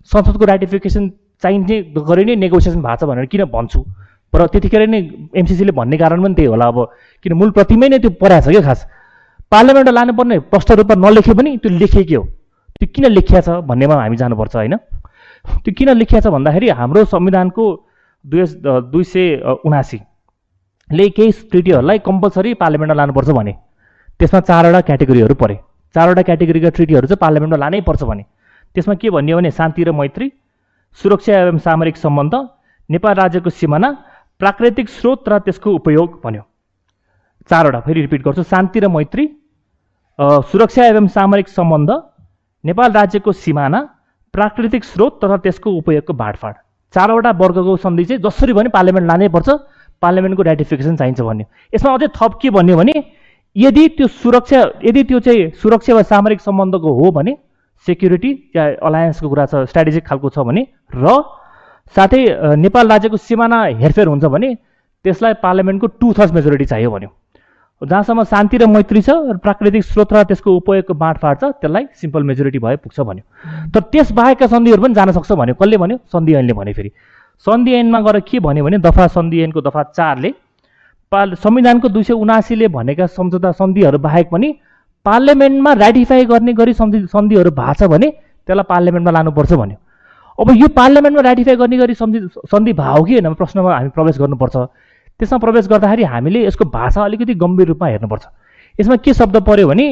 संसदको 0.08 0.44
राइटिफिकेसन 0.44 1.04
चाहिने 1.44 1.76
गरी 2.08 2.24
नै 2.24 2.34
नेगोसिएसन 2.40 2.80
भएको 2.80 2.96
छ 2.96 3.08
भनेर 3.08 3.26
किन 3.28 3.44
भन्छु? 3.52 3.80
र 4.32 4.46
त्यतिखेर 4.50 4.82
नै 4.90 5.00
एमसिसीले 5.30 5.72
भन्ने 5.78 5.96
कारण 5.96 6.18
पनि 6.22 6.34
त्यही 6.34 6.48
होला 6.50 6.66
अब। 6.66 6.78
किन 7.22 7.32
मूल 7.38 7.50
प्रतिमै 7.54 7.88
नै 7.88 7.98
त्यो 8.02 8.10
पराएको 8.18 8.50
छ 8.50 8.54
क्या 8.54 8.62
खास? 8.66 8.80
पार्लियामेन्टमा 9.52 9.94
लानुपर्ने 9.94 10.38
प्रष्ट 10.50 10.70
रूपमा 10.80 10.94
नलेखे 10.98 11.32
पनि 11.38 11.50
त्यो 11.62 11.70
लेखेकै 11.70 12.14
हो। 12.14 12.22
त्यो 12.80 12.86
किन 12.94 13.04
लेखिया 13.14 13.40
छ 13.46 13.48
भन्नेमा 13.62 13.94
हामी 13.94 14.16
जानुपर्छ 14.16 14.54
होइन? 14.56 14.74
त्यो 15.62 15.72
किन 15.78 15.88
लेखिया 16.00 16.20
छ 16.20 16.26
भन्दाखेरि 16.34 16.68
हाम्रो 16.80 17.04
संविधानको 17.14 17.64
दुई 18.24 18.42
दुई 18.90 19.04
सय 19.04 19.24
उनासीले 19.62 21.08
केही 21.16 21.30
ट्रिटीहरूलाई 21.50 21.98
कम्पलसरी 22.02 22.54
पार्लियामेन्टमा 22.58 22.96
लानुपर्छ 23.00 23.30
भने 23.38 23.52
त्यसमा 24.20 24.40
चारवटा 24.50 24.80
क्याटेगोरीहरू 24.88 25.34
परे। 25.38 25.56
चारवटा 25.94 26.22
क्याटेगोरीका 26.28 26.70
ट्रिटीहरू 26.76 27.06
चाहिँ 27.06 27.22
पार्लियामेन्टमा 27.22 27.58
लानै 27.64 27.80
पर्छ 27.86 28.02
भने 28.02 28.24
त्यसमा 28.74 28.94
के 28.98 29.10
भन्यो 29.16 29.36
भने 29.38 29.50
शान्ति 29.54 29.84
र 29.84 29.92
मैत्री 29.94 30.26
सुरक्षा 30.98 31.38
एवं 31.38 31.58
सामरिक 31.58 31.96
सम्बन्ध 31.96 32.34
नेपाल 32.88 33.14
राज्यको 33.14 33.50
सिमाना 33.50 33.88
प्राकृतिक 34.40 34.88
स्रोत 34.88 35.28
र 35.28 35.38
त्यसको 35.44 35.70
उपयोग 35.74 36.20
भन्यो। 36.24 36.42
चारवटा 37.50 37.80
फेरि 37.80 38.00
रिपिट 38.00 38.22
गर्छु। 38.22 38.42
शान्ति 38.42 38.80
र 38.80 38.88
मैत्री 38.88 39.24
सुरक्षा 40.50 40.84
एवं 40.86 41.06
सामरिक 41.10 41.48
सम्बन्ध 41.48 41.90
नेपाल 42.64 42.92
राज्यको 42.92 43.32
सिमाना 43.34 43.80
प्राकृतिक 44.34 44.84
स्रोत 44.84 45.18
तथा 45.24 45.36
त्यसको 45.44 45.70
उपयोगको 45.70 46.12
बाँडफाँड। 46.12 46.54
चारवटा 46.94 47.30
वर्गको 47.42 47.76
सन्धि 47.76 48.04
चाहिँ 48.04 48.22
जसरी 48.22 48.52
भने 48.52 48.68
पार्लियामेन्ट 48.70 49.06
लानै 49.10 49.28
पर्छ 49.28 49.48
पार्लियामेन्टको 50.02 50.42
राइटिफिकेसन 50.42 50.96
चाहिन्छ 50.96 51.20
भन्यो। 51.20 51.46
यसमा 51.74 51.94
अझै 51.94 52.08
थप 52.14 52.38
के 52.42 52.50
भन्यो 52.50 52.76
भने 52.76 52.94
यदि 53.56 53.88
त्यो 53.98 54.06
सुरक्षा 54.22 54.60
यदि 54.84 55.02
त्यो 55.10 55.20
चाहिँ 55.26 55.50
सुरक्षा 55.58 55.94
वा 55.94 56.02
सामरिक 56.02 56.40
सम्बन्धको 56.40 56.92
हो 56.94 57.10
भने 57.10 57.32
सेक्युरिटी 57.86 58.30
या 58.56 58.64
अलायन्सको 58.82 59.28
कुरा 59.28 59.46
छ 59.46 59.64
स्ट्राटेजिक 59.70 60.06
खालको 60.06 60.28
छ 60.30 60.38
भने 60.48 60.66
र 60.94 61.22
साथै 61.96 62.22
नेपाल 62.56 62.88
राज्यको 62.88 63.16
सिमाना 63.18 63.58
हेरफेर 63.80 64.06
हुन्छ 64.08 64.24
भने 64.34 64.54
त्यसलाई 65.04 65.34
पार्लियामेन्टको 65.42 65.86
टु 66.00 66.12
थर्स 66.18 66.32
मेजोरिटी 66.32 66.64
चाहियो 66.64 66.90
भन्यो। 66.90 67.10
जहाँसम्म 67.82 68.22
शान्ति 68.24 68.56
र 68.56 68.66
मैत्री 68.66 69.00
छ 69.02 69.10
र 69.10 69.36
प्राकृतिक 69.36 69.82
स्रोत 69.84 70.12
र 70.12 70.22
त्यसको 70.24 70.50
उपयोगको 70.56 70.94
बाँडफाँड 70.94 71.36
छ 71.40 71.44
त्यसलाई 71.60 71.84
सिम्पल 72.00 72.22
मेजोरिटी 72.24 72.58
भए 72.58 72.76
पुग्छ 72.80 73.00
भन्यो। 73.00 73.24
तर 73.74 73.80
त्यस 73.92 74.12
बाहेकका 74.12 74.46
सन्धिहरू 74.46 74.82
पनि 74.82 74.94
जान 74.94 75.12
सक्छ 75.12 75.32
भन्यो। 75.32 75.54
कसले 75.60 75.76
भन्यो? 75.76 75.98
सन्धि 76.08 76.34
ऐनले 76.34 76.52
भन्यो 76.54 76.74
फेरि। 76.74 76.90
सन्धि 77.46 77.72
ऐनमा 77.74 78.00
गएर 78.00 78.20
के 78.24 78.40
भन्यो 78.40 78.64
भने 78.64 78.78
दफा 78.80 79.06
सन्धि 79.12 79.42
ऐनको 79.42 79.60
दफा 79.60 79.82
चारले 79.92 80.32
पाल 81.12 81.34
संविधानको 81.36 81.88
दुई 81.88 82.02
सय 82.02 82.14
उनासीले 82.16 82.68
भनेका 82.68 83.06
सम्झौता 83.12 83.50
सन्धिहरू 83.52 83.98
बाहेक 83.98 84.30
पनि 84.30 84.48
पार्लियामेन्टमा 85.06 85.72
राटिफाई 85.72 86.24
गर्ने 86.26 86.52
गरी 86.52 86.72
सन्धि 86.74 86.98
सन्धिहरू 87.12 87.50
भएको 87.50 87.74
छ 87.74 87.88
भने 87.90 88.08
त्यसलाई 88.48 88.66
पार्लियामेन्टमा 88.68 89.12
लानुपर्छ 89.12 89.52
भन्यो। 89.52 89.78
अब 90.38 90.50
यो 90.56 90.68
पार्लियामेन्टमा 90.76 91.22
राटिफाई 91.22 91.56
गर्ने 91.56 91.76
गरी 91.78 91.94
सन्धि 91.94 92.20
सन्धि 92.50 92.72
भाव 92.74 93.04
कि 93.04 93.12
होइन 93.12 93.34
प्रश्नमा 93.34 93.74
हामी 93.74 93.88
प्रवेश 93.90 94.18
गर्नुपर्छ। 94.18 94.56
त्यसमा 95.20 95.38
प्रवेश 95.38 95.68
गर्दाखेरि 95.68 96.04
हामीले 96.04 96.44
यसको 96.46 96.64
भाषा 96.70 97.04
अलिकति 97.04 97.34
गम्भीर 97.34 97.66
रूपमा 97.68 97.88
हेर्नुपर्छ। 97.88 98.24
यसमा 98.80 98.96
के 98.96 99.12
शब्द 99.14 99.36
पऱ्यो 99.46 99.68
भने 99.68 99.86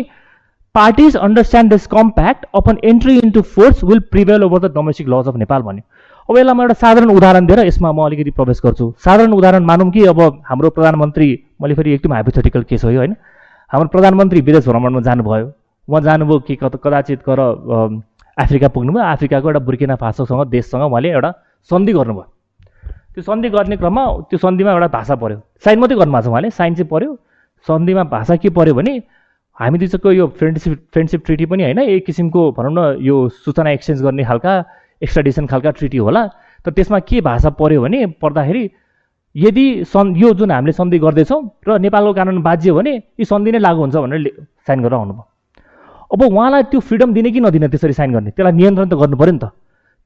parties 0.74 1.16
understand 1.16 1.70
this 1.70 1.86
compact 1.86 2.46
upon 2.54 2.78
entry 2.84 3.18
into 3.18 3.40
force 3.54 3.84
will 3.84 4.00
prevail 4.10 4.44
over 4.44 4.58
the 4.58 4.72
domestic 4.74 5.08
laws 5.08 5.28
of 5.28 5.36
Nepal 5.36 5.62
भन्यो। 5.62 5.82
अब 6.28 6.38
यसलाई 6.38 6.54
म 6.54 6.60
एउटा 6.62 6.74
साधारण 6.74 7.10
उदाहरण 7.10 7.46
दिएर 7.46 7.60
यसमा 7.66 7.92
म 7.92 8.06
अलिकति 8.06 8.30
प्रवेश 8.30 8.60
गर्छु। 8.64 8.92
साधारण 8.98 9.32
उदाहरण 9.32 9.64
मानौँ 9.64 9.90
कि 9.90 10.04
अब 10.06 10.20
हाम्रो 10.48 10.70
प्रधानमन्त्री 10.70 11.28
मैले 11.62 11.74
फेरि 11.74 11.92
एकदम 11.94 12.12
हाइपोथेटिकल 12.12 12.62
केस 12.64 12.84
हो 12.84 12.90
होइन? 12.90 13.14
हाम्रो 13.72 13.88
प्रधानमन्त्री 13.88 14.40
विदेश 14.44 14.66
भ्रमणमा 14.68 15.00
जानुभयो। 15.00 15.46
उहाँ 15.88 16.00
जानुभयो 16.04 16.38
कि 16.44 16.54
कदाचित 16.60 17.20
कर 17.24 17.40
अफ्रिका 18.36 18.68
पुग्नुभयो। 18.68 19.02
अफ्रिकाको 19.02 19.48
एउटा 19.48 19.60
बुर्किना 19.64 19.94
फासोसँग 19.96 20.44
देशसँग 20.52 20.82
उहाँले 20.92 21.08
एउटा 21.08 21.30
सन्धि 21.70 21.92
गर्नुभयो। 21.92 22.24
त्यो 23.16 23.22
सन्धि 23.24 23.48
गर्ने 23.48 23.76
क्रममा 23.80 24.04
त्यो 24.28 24.38
सन्धिमा 24.44 24.72
एउटा 24.72 24.88
भाषा 24.92 25.14
पऱ्यो 25.16 25.38
साइन 25.64 25.78
मात्रै 25.80 25.96
गर्नुभएको 25.96 26.24
छ 26.24 26.28
उहाँले। 26.28 26.50
साइन 26.52 26.74
चाहिँ 26.74 26.88
पऱ्यो 26.92 27.16
सन्धिमा 27.66 28.02
भाषा 28.12 28.36
के 28.36 28.48
पऱ्यो 28.52 28.74
भने 28.76 28.92
हामी 29.56 29.78
दुईको 29.80 30.10
यो 30.20 30.26
फ्रेन्डसिप 30.36 30.72
फ्रेन्डसिप 30.92 31.24
ट्रिटी 31.24 31.46
पनि 31.48 31.62
होइन 31.64 31.78
एक 31.80 32.04
किसिमको 32.06 32.40
भनौँ 32.52 32.72
न 32.76 33.00
यो 33.00 33.16
सूचना 33.40 33.70
एक्सचेन्ज 33.72 34.02
गर्ने 34.04 34.24
खालका 34.28 34.52
एक्स्ट्राडिसन 35.00 35.46
खालका 35.48 35.70
ट्रिटी 35.80 35.96
होला। 35.96 36.26
तर 36.60 36.70
त्यसमा 36.76 36.98
के 37.08 37.20
भाषा 37.24 37.50
पऱ्यो 37.56 37.80
भने 37.82 38.06
पर्दाखेरि 38.20 38.64
यदि 39.34 39.84
सन् 39.88 40.16
यो 40.16 40.32
जुन 40.34 40.50
हामीले 40.50 40.72
सन्धि 40.72 40.98
गर्दैछौँ 40.98 41.40
र 41.68 41.78
नेपालको 41.80 42.12
कानुन 42.12 42.42
बाज्यो 42.42 42.74
भने 42.74 42.92
यी 43.18 43.24
सन्धि 43.24 43.50
नै 43.52 43.58
लागु 43.58 43.80
हुन्छ 43.80 43.96
भनेर 43.96 44.20
साइन 44.66 44.78
गरेर 44.84 44.98
आउनुभयो। 44.98 45.24
अब 46.12 46.22
उहाँलाई 46.22 46.62
त्यो 46.68 46.80
फ्रिडम 46.80 47.12
दिने 47.16 47.30
कि 47.32 47.40
नदिने 47.40 47.68
त्यसरी 47.72 47.92
साइन 47.96 48.12
गर्ने? 48.12 48.30
त्यसलाई 48.36 48.52
नियन्त्रण 48.52 48.88
त 48.88 48.94
गर्नु 49.00 49.16
पऱ्यो 49.16 49.32
नि 49.32 49.40
त। 49.40 49.44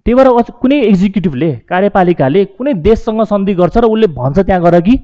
त्यही 0.06 0.14
भएर 0.14 0.28
कुनै 0.62 0.76
एक्जिक्युटिभले 0.90 1.50
कार्यपालिकाले 1.66 2.45
कुनै 2.54 2.73
देशसँग 2.87 3.23
सन्धि 3.26 3.54
गर्छ 3.59 3.76
र 3.83 3.85
उसले 3.90 4.06
भन्छ 4.14 4.38
त्यहाँ 4.47 4.62
गएर 4.62 4.80
कि 4.87 4.95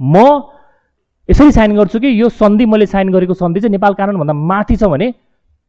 म 0.00 0.16
यसरी 1.28 1.52
साइन 1.56 1.76
गर्छु 1.76 1.98
कि 2.04 2.08
यो 2.20 2.28
सन्धि 2.28 2.64
मैले 2.68 2.86
साइन 2.92 3.08
गरेको 3.12 3.34
सन्धि 3.40 3.60
चाहिँ 3.60 3.72
नेपाल 3.72 3.92
कानुनभन्दा 3.96 4.34
माथि 4.36 4.76
छ 4.76 4.84
भने 4.92 5.08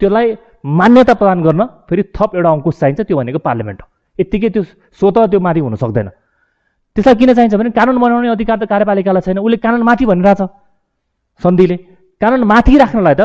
त्यसलाई 0.01 0.35
मान्यता 0.65 1.13
प्रदान 1.13 1.39
गर्न 1.43 1.61
फेरि 1.87 2.03
थप 2.11 2.35
एउटा 2.35 2.49
अङ्कुश 2.51 2.75
चाहिन्छ 2.79 3.01
त्यो 3.07 3.17
भनेको 3.17 3.39
पार्लियामेन्ट 3.39 3.79
हो। 3.81 3.87
यत्तिकै 4.19 4.49
त्यो 4.49 4.63
स्वत 4.99 5.17
त्यो 5.31 5.39
माथि 5.39 5.59
हुन 5.63 5.75
सक्दैन। 5.79 6.09
त्यसलाई 6.95 7.15
किन 7.19 7.33
चाहिन्छ 7.33 7.55
भने 7.55 7.69
कानुन 7.73 7.97
बनाउने 7.97 8.29
अधिकार 8.29 8.57
त 8.59 8.65
कार्यपालिकालाई 8.69 9.21
छैन। 9.25 9.37
उसले 9.41 9.57
कानुन 9.57 9.81
माथि 9.81 10.05
भनिरहेछ 10.05 10.41
सन्धिले। 11.41 11.77
कानुन 12.21 12.43
माथि 12.45 12.77
राख्नलाई 12.77 13.15
त 13.17 13.23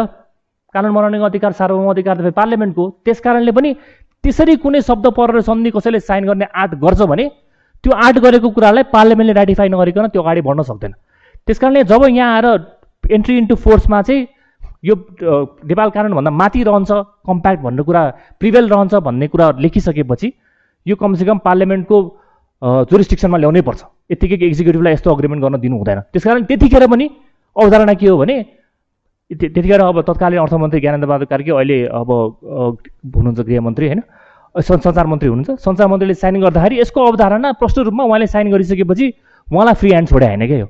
कानुन 0.74 0.92
बनाउने 0.94 1.18
अधिकार 1.24 1.52
सार्वभौम 1.52 1.90
अधिकार 1.90 2.16
त 2.20 2.32
पार्लियामेन्टको 2.32 2.84
त्यस 3.04 3.20
कारणले 3.20 3.52
पनि 3.52 3.68
त्यसरी 4.24 4.56
कुनै 4.64 4.80
शब्द 4.88 5.06
परेर 5.16 5.40
सन्धि 5.48 5.70
कसैले 5.76 6.00
साइन 6.00 6.24
गर्ने 6.28 6.46
आँट 6.48 6.74
गर्छ 6.80 7.00
भने 7.12 7.24
त्यो 7.84 7.92
आँट 7.92 8.16
गरेको 8.24 8.48
कुरालाई 8.56 8.82
पार्लियामेन्टले 8.94 9.34
राटिफाई 9.40 9.68
नगरिकन 9.68 10.06
त्यो 10.12 10.22
अगाडि 10.22 10.40
बढ्न 10.48 10.62
सक्दैन। 10.70 10.92
त्यस 11.46 11.58
कारणले 11.58 11.84
जब 11.92 12.02
यहाँ 12.08 12.34
आएर 12.34 12.46
एन्ट्री 13.04 13.36
इन्टु 13.38 13.54
फोर्समा 13.64 14.00
चाहिँ 14.02 14.26
यो 14.84 14.94
नेपाल 15.70 15.90
कानुनभन्दा 15.96 16.30
माथि 16.40 16.62
रहन्छ 16.64 16.90
कम्प्याक्ट 17.28 17.62
भन्ने 17.62 17.82
कुरा 17.88 18.02
प्रिभेल 18.40 18.68
रहन्छ 18.68 18.94
भन्ने 19.06 19.26
कुरा 19.28 19.46
लेखिसकेपछि 19.64 20.28
यो 20.86 20.96
कमसेकम 20.96 21.38
पार्लियामेन्टको 21.46 21.98
जुरिस्टिक्सनमा 22.62 23.38
ल्याउनै 23.38 23.62
पर्छ। 23.62 23.80
यत्तिकै 24.10 24.36
एक्जिक्युटिभलाई 24.46 24.92
यस्तो 24.92 25.08
अग्रिमेन्ट 25.14 25.40
गर्न 25.44 25.56
दिनु 25.62 25.76
हुँदैन। 25.78 25.98
त्यस 26.12 26.24
कारण 26.24 26.42
त्यतिखेर 26.50 26.86
पनि 26.86 27.06
अवधारणा 27.56 27.94
के 27.94 28.06
हो 28.08 28.16
भने 28.18 28.36
त्यतिखेर 29.30 29.80
अब 29.80 30.00
तत्कालीन 30.08 30.40
अर्थमन्त्री 30.40 30.80
ज्ञानेन्द्र 30.80 31.08
बहादुर 31.08 31.28
कार्की 31.28 31.50
अहिले 31.52 31.78
अब 31.92 32.10
हुनुहुन्छ 33.16 33.40
गृहमन्त्री 33.40 33.86
होइन? 33.86 34.02
सञ्चार 34.58 35.06
मन्त्री 35.06 35.28
हुनुहुन्छ। 35.28 35.60
सञ्चार 35.60 35.86
मन्त्रीले 35.86 36.14
साइन 36.14 36.40
गर्दाखेरि 36.40 36.74
यसको 36.80 37.00
अवधारणा 37.04 37.52
प्रष्ट 37.60 37.78
रूपमा 37.86 38.04
उहाँले 38.04 38.26
साइन 38.26 38.50
गरिसकेपछि 38.50 39.06
उहाँलाई 39.48 39.74
फ्री 39.78 39.90
ह्यान्ड 39.90 40.08
छोडे 40.08 40.26
होइन 40.26 40.46
क्या 40.48 40.62
हो 40.64 40.68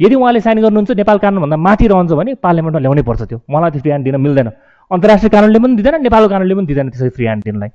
यदि 0.00 0.14
उहाँले 0.14 0.40
साइन 0.44 0.58
गर्नुहुन्छ 0.60 0.90
नेपाल 1.00 1.18
कानुनभन्दा 1.18 1.56
माथि 1.56 1.86
रहन्छ 1.88 2.12
भने 2.12 2.34
पार्लियामेन्टमा 2.36 2.80
ल्याउनै 2.84 3.02
पर्छ 3.02 3.22
त्यो। 3.26 3.38
उहाँलाई 3.48 3.70
त्यो 3.72 3.80
फ्री 3.80 3.90
ह्यान्ड 3.90 4.04
दिन 4.04 4.16
मिल्दैन। 4.20 4.48
अन्तर्राष्ट्रिय 4.90 5.30
कानुनले 5.34 5.58
पनि 5.58 5.74
दिँदैन 5.80 5.94
नेपालको 6.04 6.28
कानुनले 6.28 6.54
पनि 6.54 6.66
दिँदैन 6.66 6.86
त्यसरी 6.92 7.10
फ्री 7.16 7.24
ह्यान्ड 7.24 7.42
दिनलाई। 7.44 7.70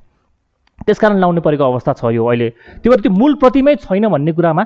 त्यसकारण 0.86 1.18
लाउनु 1.20 1.42
परेको 1.42 1.64
अवस्था 1.64 1.94
छ 1.94 2.12
यो 2.16 2.26
अहिले। 2.26 2.50
त्यो 2.82 2.90
भएर 2.92 3.02
त्यो 3.02 3.12
मूल 3.12 3.34
प्रतिमै 3.42 3.76
छैन 3.86 4.08
भन्ने 4.10 4.32
कुरामा 4.34 4.64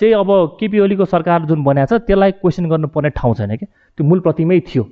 चाहिँ 0.00 0.14
अब 0.14 0.30
केपी 0.60 0.78
ओलीको 0.80 1.04
सरकार 1.04 1.46
जुन 1.46 1.62
बनाएको 1.64 1.98
छ 1.98 2.02
त्यसलाई 2.06 2.32
क्वेसन 2.42 2.64
गर्नुपर्ने 2.68 3.10
ठाउँ 3.14 3.34
छैन 3.34 3.56
कि? 3.56 3.66
त्यो 3.94 4.02
मूल 4.06 4.20
प्रतिमै 4.26 4.60
थियो। 4.66 4.84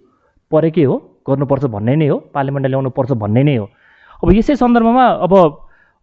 परेकै 0.53 0.85
हो 0.85 0.97
गर्नुपर्छ 1.27 1.65
भन्ने 1.75 1.95
नै 1.97 2.07
हो 2.09 2.17
पार्लियामेन्टमा 2.35 2.71
ल्याउनु 2.71 2.91
पर्छ 2.95 3.13
भन्ने 3.19 3.43
नै 3.43 3.57
हो। 3.57 3.67
अब 4.23 4.29
यसै 4.33 4.55
सन्दर्भमा 4.63 5.05
अब 5.27 5.35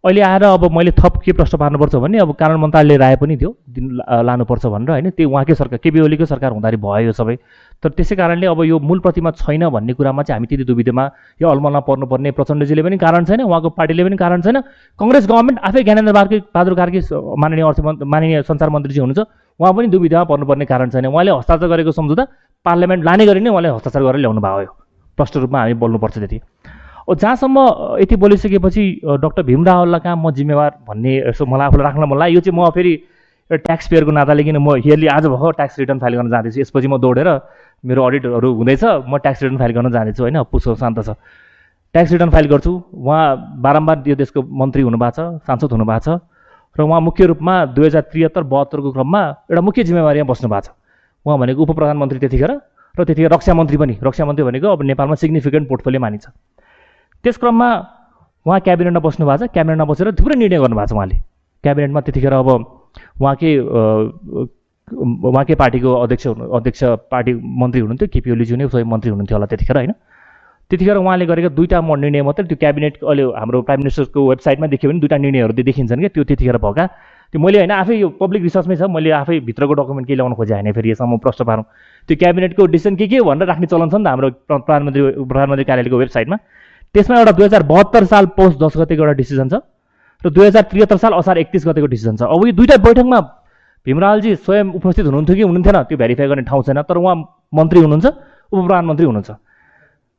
अहिले 0.04 0.20
आएर 0.24 0.42
अब 0.44 0.64
मैले 0.72 0.90
थप 0.96 1.16
के 1.24 1.32
प्रश्न 1.36 1.58
पार्नुपर्छ 1.58 1.94
भने 2.00 2.18
अब 2.18 2.32
कानुन 2.32 2.60
मन्त्रालयले 2.60 2.96
राय 2.96 3.16
पनि 3.20 3.36
थियो 3.36 3.50
दिन 3.68 4.00
लानुपर्छ 4.24 4.66
भनेर 4.66 4.90
होइन। 4.90 5.10
त्यो 5.12 5.28
उहाँकै 5.28 5.54
सरकार 5.54 5.78
केपी 5.84 6.00
ओलीको 6.00 6.24
सरकार 6.24 6.50
हुँदाखेरि 6.52 6.80
भयो 6.80 7.06
यो 7.06 7.12
सबै। 7.12 7.36
तर 7.84 7.88
त्यसै 7.92 8.16
कारणले 8.16 8.46
अब 8.48 8.64
यो 8.64 8.78
मूल 8.80 8.98
प्रतिमा 9.04 9.30
छैन 9.36 9.68
भन्ने 9.68 9.92
कुरामा 9.92 10.22
चाहिँ 10.24 10.36
हामी 10.40 10.46
त्यति 10.48 10.64
दुविधामा 10.64 11.04
यो 11.42 11.48
अलमलमा 11.52 11.80
पर्नुपर्ने 11.84 12.30
प्रचण्डजीले 12.32 12.82
पनि 12.82 12.96
कारण 12.96 13.24
छैन 13.28 13.40
उहाँको 13.44 13.68
पार्टीले 13.76 14.04
पनि 14.04 14.16
कारण 14.16 14.40
छैन। 14.40 14.56
कङ्ग्रेस 14.98 15.24
गभर्मेन्ट 15.28 15.58
आफै 15.68 15.82
ज्ञानेन्द्र 15.84 16.12
बार्की 16.16 16.38
बहादुर 16.48 16.74
कार्की 16.80 17.00
माननीय 17.12 17.64
अर्थ 17.68 17.80
माननीय 17.84 18.42
सञ्चार 18.48 18.70
मन्त्रीजी 18.72 19.00
हुनुहुन्छ 19.00 19.20
उहाँ 19.60 19.72
पनि 19.76 19.86
दुविधामा 19.92 20.24
पर्नुपर्ने 20.32 20.64
कारण 20.64 20.88
छैन। 20.96 21.12
उहाँले 21.12 21.30
हस्ताक्षर 21.44 21.68
गरेको 21.68 21.92
सम्झौता 21.92 22.24
पार्लियामेन्ट 22.66 23.04
लाने 23.04 23.26
गरी 23.28 23.40
नै 23.44 23.50
उहाँले 23.52 23.68
हस्ताक्षर 23.76 24.00
गरेर 24.00 24.20
ल्याउनु 24.24 24.40
भयो 24.40 24.72
प्रष्ट 25.18 25.36
रूपमा 25.36 25.58
हामी 25.60 25.74
बोल्नुपर्छ 25.76 26.18
त्यति। 26.18 26.40
जहाँसम्म 27.14 27.58
यति 28.00 28.16
बोलिसकेपछि 28.16 28.84
डक्टर 29.02 29.42
भीम 29.42 29.64
रावललाई 29.64 30.00
कहाँ 30.00 30.16
म 30.16 30.30
जिम्मेवार 30.30 30.70
भन्ने 30.88 31.16
यसो 31.28 31.46
मलाई 31.46 31.66
आफूलाई 31.66 31.84
राख्न 31.84 32.18
लाग्यो। 32.18 32.34
यो 32.34 32.40
चाहिँ 32.40 32.56
म 32.58 32.70
फेरि 32.70 32.92
ट्याक्स 33.50 33.88
पेयरको 33.90 34.10
नाताले 34.10 34.42
किन 34.44 34.56
म 34.62 34.78
हियरली 34.78 35.06
आज 35.10 35.26
भयो 35.26 35.50
ट्याक्स 35.58 35.78
रिटर्न 35.78 35.98
फाइल 35.98 36.14
गर्न 36.14 36.30
जाँदैछु। 36.30 36.60
यसपछि 36.60 36.88
म 36.88 36.98
दौडेर 37.02 37.28
मेरो 37.82 38.00
अडिटहरू 38.06 38.48
हुँदैछ 38.54 38.84
म 39.10 39.18
ट्याक्स 39.18 39.42
रिटर्न 39.42 39.58
फाइल 39.58 39.72
गर्न 39.74 39.90
जाँदैछु 39.90 40.22
होइन? 40.22 40.42
पुसो 40.46 40.74
शान्त 40.78 40.98
छ। 41.02 41.10
ट्याक्स 41.94 42.12
रिटर्न 42.12 42.30
फाइल 42.30 42.46
गर्छु। 42.46 42.72
उहाँ 42.94 43.58
बारम्बार 43.58 43.96
यो 44.06 44.14
देशको 44.14 44.42
मन्त्री 44.46 44.82
हुनुभएको 44.86 45.10
छ 45.10 45.42
सांसद 45.42 45.72
हुनुभएको 45.74 46.04
छ 46.06 46.22
र 46.78 46.82
उहाँ 46.86 47.00
मुख्य 47.02 47.26
रूपमा 47.26 47.54
दुई 47.74 47.86
हजार 47.86 48.02
त्रिहत्तर 48.14 48.42
बहत्तरको 48.46 48.90
क्रममा 48.94 49.22
एउटा 49.50 49.60
मुख्य 49.66 49.82
जिम्मेवारीमा 49.82 50.30
बस्नु 50.30 50.46
भएको 50.46 50.62
छ। 50.62 50.70
उहाँ 51.26 51.38
भनेको 51.42 51.58
उप 51.58 51.70
प्रधानमन्त्री 51.74 52.18
त्यतिखेर 52.22 52.52
र 52.94 53.02
त्यतिखेर 53.02 53.30
रक्षा 53.34 53.54
मन्त्री 53.58 53.76
पनि। 53.82 53.94
रक्षा 53.98 54.24
मन्त्री 54.24 54.44
भनेको 54.46 54.66
अब 54.70 54.82
नेपालमा 54.86 55.14
सिग्निफिकेन्ट 55.18 55.66
पोर्टफोलियो 55.68 56.00
मानिन्छ। 56.00 56.26
त्यस 57.24 57.36
क्रममा 57.36 57.68
उहाँ 58.46 58.60
क्याबिनेटमा 58.66 59.00
बस्नु 59.00 59.26
भएको 59.26 59.46
छ। 59.46 59.50
क्याबिनेटमा 59.54 59.84
बसेर 59.84 60.12
थुप्रै 60.18 60.36
निर्णय 60.36 60.58
गर्नुभएको 60.58 60.88
छ 60.88 60.92
उहाँले। 60.96 61.16
क्याबिनेटमा 61.64 62.00
त्यतिखेर 62.00 62.32
अब 62.32 62.48
उहाँकै 63.20 63.50
उहाँकै 64.90 65.54
पार्टीको 65.54 65.90
अध्यक्ष 66.04 66.26
हुनु 66.26 66.44
अध्यक्ष 66.58 66.80
पार्टी 67.12 67.32
मन्त्री 67.36 67.80
हुनुहुन्थ्यो 67.80 68.08
केपी 68.10 68.30
ओलीज्यू 68.32 68.56
नै 68.56 68.66
सबै 68.72 68.84
मन्त्री 68.92 69.10
हुनुहुन्थ्यो 69.10 69.36
होला 69.36 69.46
त्यतिखेर 69.52 69.76
होइन? 69.76 69.92
त्यतिखेर 70.70 70.96
उहाँले 70.96 71.26
गरेको 71.26 71.50
दुईवटा 71.58 71.78
निर्णय 71.82 72.22
मात्रै 72.22 72.46
त्यो 72.48 72.56
क्याबिनेट 72.62 72.94
अहिले 73.02 73.24
हाम्रो 73.36 73.62
प्राइम 73.66 73.80
मिनिस्टरको 73.80 74.18
वेबसाइटमा 74.30 74.66
देख्यो 74.72 74.90
भने 74.90 75.00
दुईवटा 75.02 75.16
निर्णयहरू 75.18 75.52
देखिन्छन् 75.68 76.00
क्या 76.00 76.10
त्यो 76.14 76.24
त्यतिखेर 76.30 76.56
भएका। 76.56 76.84
त्यो 77.30 77.38
मैले 77.42 77.58
होइन 77.58 77.70
आफै 77.70 77.94
यो 78.00 78.08
पब्लिक 78.18 78.42
रिसर्चमै 78.42 78.76
छ 78.80 78.82
मैले 78.90 79.10
आफै 79.20 79.38
भित्रको 79.46 79.72
डकुमेन्ट 79.78 80.06
केही 80.08 80.16
ल्याउनु 80.18 80.34
खोजेँ 80.34 80.56
होइन 80.56 80.72
फेरि 80.72 80.90
यसमा 80.90 81.06
म 81.06 81.18
प्रश्न 81.22 81.44
पारौँ। 81.44 81.64
त्यो 82.08 82.16
क्याबिनेटको 82.22 82.66
डिसिसन 82.74 82.94
के 82.96 83.06
के 83.06 83.20
भनेर 83.20 83.46
राख्ने 83.46 83.66
चलन 83.66 83.88
छ 83.90 83.94
नि 83.94 84.04
त 84.04 84.08
हाम्रो 84.10 84.28
प्रधानमन्त्री 84.46 85.02
प्रधानमन्त्री 85.30 85.64
कार्यालयको 85.70 85.98
वेबसाइटमा। 86.02 86.36
त्यसमा 86.94 87.18
एउटा 87.18 87.32
दुई 87.32 87.44
हजार 87.44 87.62
बहत्तर 87.64 88.04
साल 88.04 88.26
पौष 88.36 88.54
दस 88.62 88.76
गतेको 88.76 89.02
एउटा 89.02 89.16
डिसिजन 89.22 89.48
छ 89.48 89.54
र 90.22 90.30
दुई 90.30 90.46
हजार 90.46 90.62
त्रिहत्तर 90.70 90.96
साल 90.96 91.12
असार 91.14 91.36
एकतिस 91.38 91.66
गतेको 91.66 91.86
डिसिजन 91.86 92.16
छ। 92.16 92.22
अब 92.28 92.46
यो 92.46 92.52
दुइटा 92.52 92.76
बैठकमा 92.86 93.20
भीमरालजी 93.86 94.34
स्वयं 94.36 94.72
उपस्थित 94.76 95.04
हुनुहुन्थ्यो 95.06 95.36
कि 95.36 95.42
हुनुहुन्थेन 95.42 95.76
त्यो 95.88 95.96
भेरिफाई 95.98 96.26
गर्ने 96.28 96.42
ठाउँ 96.44 96.62
छैन 96.62 96.82
तर 96.84 96.96
उहाँ 97.00 97.14
मन्त्री 97.54 97.80
हुनुहुन्छ 97.80 98.06
उप 98.06 98.58
प्रधानमन्त्री 98.66 99.06
हुनुहुन्छ। 99.06 99.30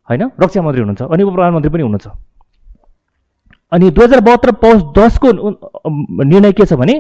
होइन? 0.10 0.24
रक्षा 0.42 0.62
मन्त्री 0.62 0.82
हुनुहुन्छ 0.82 1.02
अनि 1.06 1.24
उप 1.24 1.34
प्रधानमन्त्री 1.36 1.70
पनि 1.70 1.84
हुनुहुन्छ। 1.84 2.08
अनि 3.72 3.90
दुई 3.92 4.04
हजार 4.04 4.20
बहत्तर 4.22 4.52
पौष 4.64 4.82
दसको 4.98 5.30
निर्णय 6.26 6.52
के 6.52 6.66
छ 6.66 6.74
भने 6.74 6.96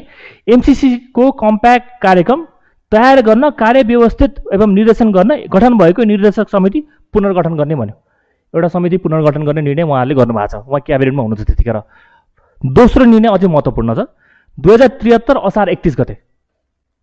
एमसिसीको 0.47 1.31
कम्प्याक्ट 1.41 1.89
कार्यक्रम 2.03 2.45
तयार 2.91 3.21
गर्न 3.23 3.49
कार्य 3.57 3.81
व्यवस्थित 3.89 4.31
एवं 4.53 4.69
निर्देशन 4.75 5.11
गर्न 5.11 5.31
गठन 5.49 5.77
भएको 5.77 6.03
निर्देशक 6.03 6.49
समिति 6.49 6.79
पुनर्गठन 7.13 7.55
गर्ने 7.57 7.75
भन्यो। 7.75 7.95
एउटा 8.53 8.67
समिति 8.67 8.97
पुनर्गठन 9.03 9.43
गर्ने 9.45 9.61
निर्णय 9.61 9.83
उहाँहरूले 9.83 10.15
गर्नुभएको 10.15 10.47
छ। 10.47 10.67
उहाँ 10.67 10.81
क्याबिनेटमा 10.87 11.21
हुनुहुन्छ 11.23 11.47
त्यतिखेर। 11.47 11.77
दोस्रो 12.61 13.05
निर्णय 13.05 13.29
अझै 13.29 13.47
महत्त्वपूर्ण 13.47 13.93
छ। 13.95 13.99
दुई 14.57 14.73
हजार 14.73 14.87
त्रिहत्तर 14.99 15.37
असार 15.47 15.69
एकतिस 15.69 15.95
गते 15.99 16.15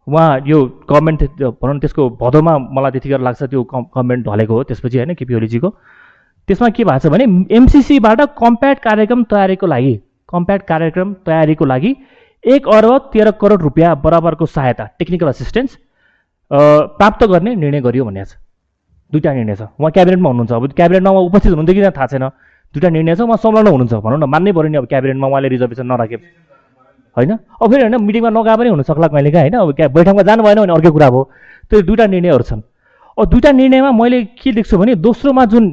उहाँ 0.07 0.29
यो 0.47 0.59
गभर्मेन्ट 0.91 1.23
भनौँ 1.61 1.79
त्यसको 1.81 2.03
भदौमा 2.21 2.53
मलाई 2.77 2.91
त्यतिखेर 2.93 3.21
लाग्छ 3.21 3.43
त्यो 3.43 3.63
गभर्मेन्ट 3.73 4.27
ढलेको 4.27 4.55
हो 4.55 4.63
त्यसपछि 4.69 4.99
होइन 4.99 5.15
केपी 5.15 5.35
ओलीजीको 5.35 5.69
त्यसमा 6.49 6.69
के 6.77 6.85
भएको 6.85 6.99
छ 6.99 7.13
भने 7.13 7.25
एमसिसीबाट 7.57 8.21
कम्प्याक्ट 8.41 8.83
कार्यक्रम 8.85 9.25
तयारीको 9.33 9.67
लागि 9.67 9.95
कम्प्याक्ट 10.29 10.67
कार्यक्रम 10.69 11.09
तयारीको 11.27 11.65
लागि 11.65 11.91
एक 12.45 12.69
अर्ब 12.69 13.11
तेह्र 13.13 13.31
करोड 13.41 13.63
रुपियाँ 13.63 13.95
बराबरको 14.01 14.47
सहायता 14.47 14.85
टेक्निकल 14.99 15.29
असिस्टेन्स 15.29 15.77
प्राप्त 16.51 17.25
गर्ने 17.25 17.55
निर्णय 17.55 17.81
गरियो 17.81 18.05
भन्ने 18.05 18.25
छ। 18.25 18.37
दुईवटा 19.13 19.33
निर्णय 19.33 19.57
छ। 19.57 19.63
उहाँ 19.81 19.91
क्याबिनेटमा 19.91 20.29
हुनुहुन्छ। 20.29 20.53
अब 20.53 20.73
क्याबिनेटमा 20.73 21.11
उहाँ 21.11 21.25
उपस्थित 21.29 21.51
हुनुहुन्थ्यो 21.53 21.75
कि 21.75 21.97
थाहा 21.97 22.07
छैन। 22.07 22.25
दुईवटा 22.75 22.89
निर्णय 22.89 23.15
छ 23.17 23.21
उहाँ 23.25 23.37
संलग्न 23.41 23.69
हुनुहुन्छ 23.69 23.95
भनौँ 24.05 24.19
न। 24.19 24.25
मान्नै 24.29 24.53
पऱ्यो 24.53 24.69
नि 24.69 24.79
अब 24.79 24.87
क्याबिनेटमा 24.87 25.27
उहाँले 25.27 25.49
रिजर्भेसन 25.49 25.87
नराखे। 25.87 26.17
होइन? 27.17 27.33
अब 27.33 27.67
फेरि 27.71 27.83
होइन 27.83 27.97
मिटिङमा 28.05 28.31
नगए 28.31 28.57
पनि 28.57 28.69
हुनसक्ला 28.69 29.07
कहिले 29.09 29.31
काहीँ 29.33 29.51
होइन? 29.51 29.57
अब 29.59 29.73
क्या 29.75 29.89
बैठकमा 29.89 30.23
जानु 30.23 30.43
भएन 30.45 30.59
भने 30.61 30.73
अर्कै 30.73 30.91
कुरा 30.93 31.09
भयो। 31.11 31.23
त्यो 31.71 31.83
दुईवटा 31.83 32.07
निर्णयहरू 32.07 32.45
छन्। 32.45 32.63
अब 33.19 33.25
दुईवटा 33.25 33.51
निर्णयमा 33.51 33.91
मैले 33.93 34.19
के 34.37 34.53
देख्छु 34.53 34.79
भने 34.79 34.95
दोस्रोमा 34.95 35.45
जुन 35.51 35.65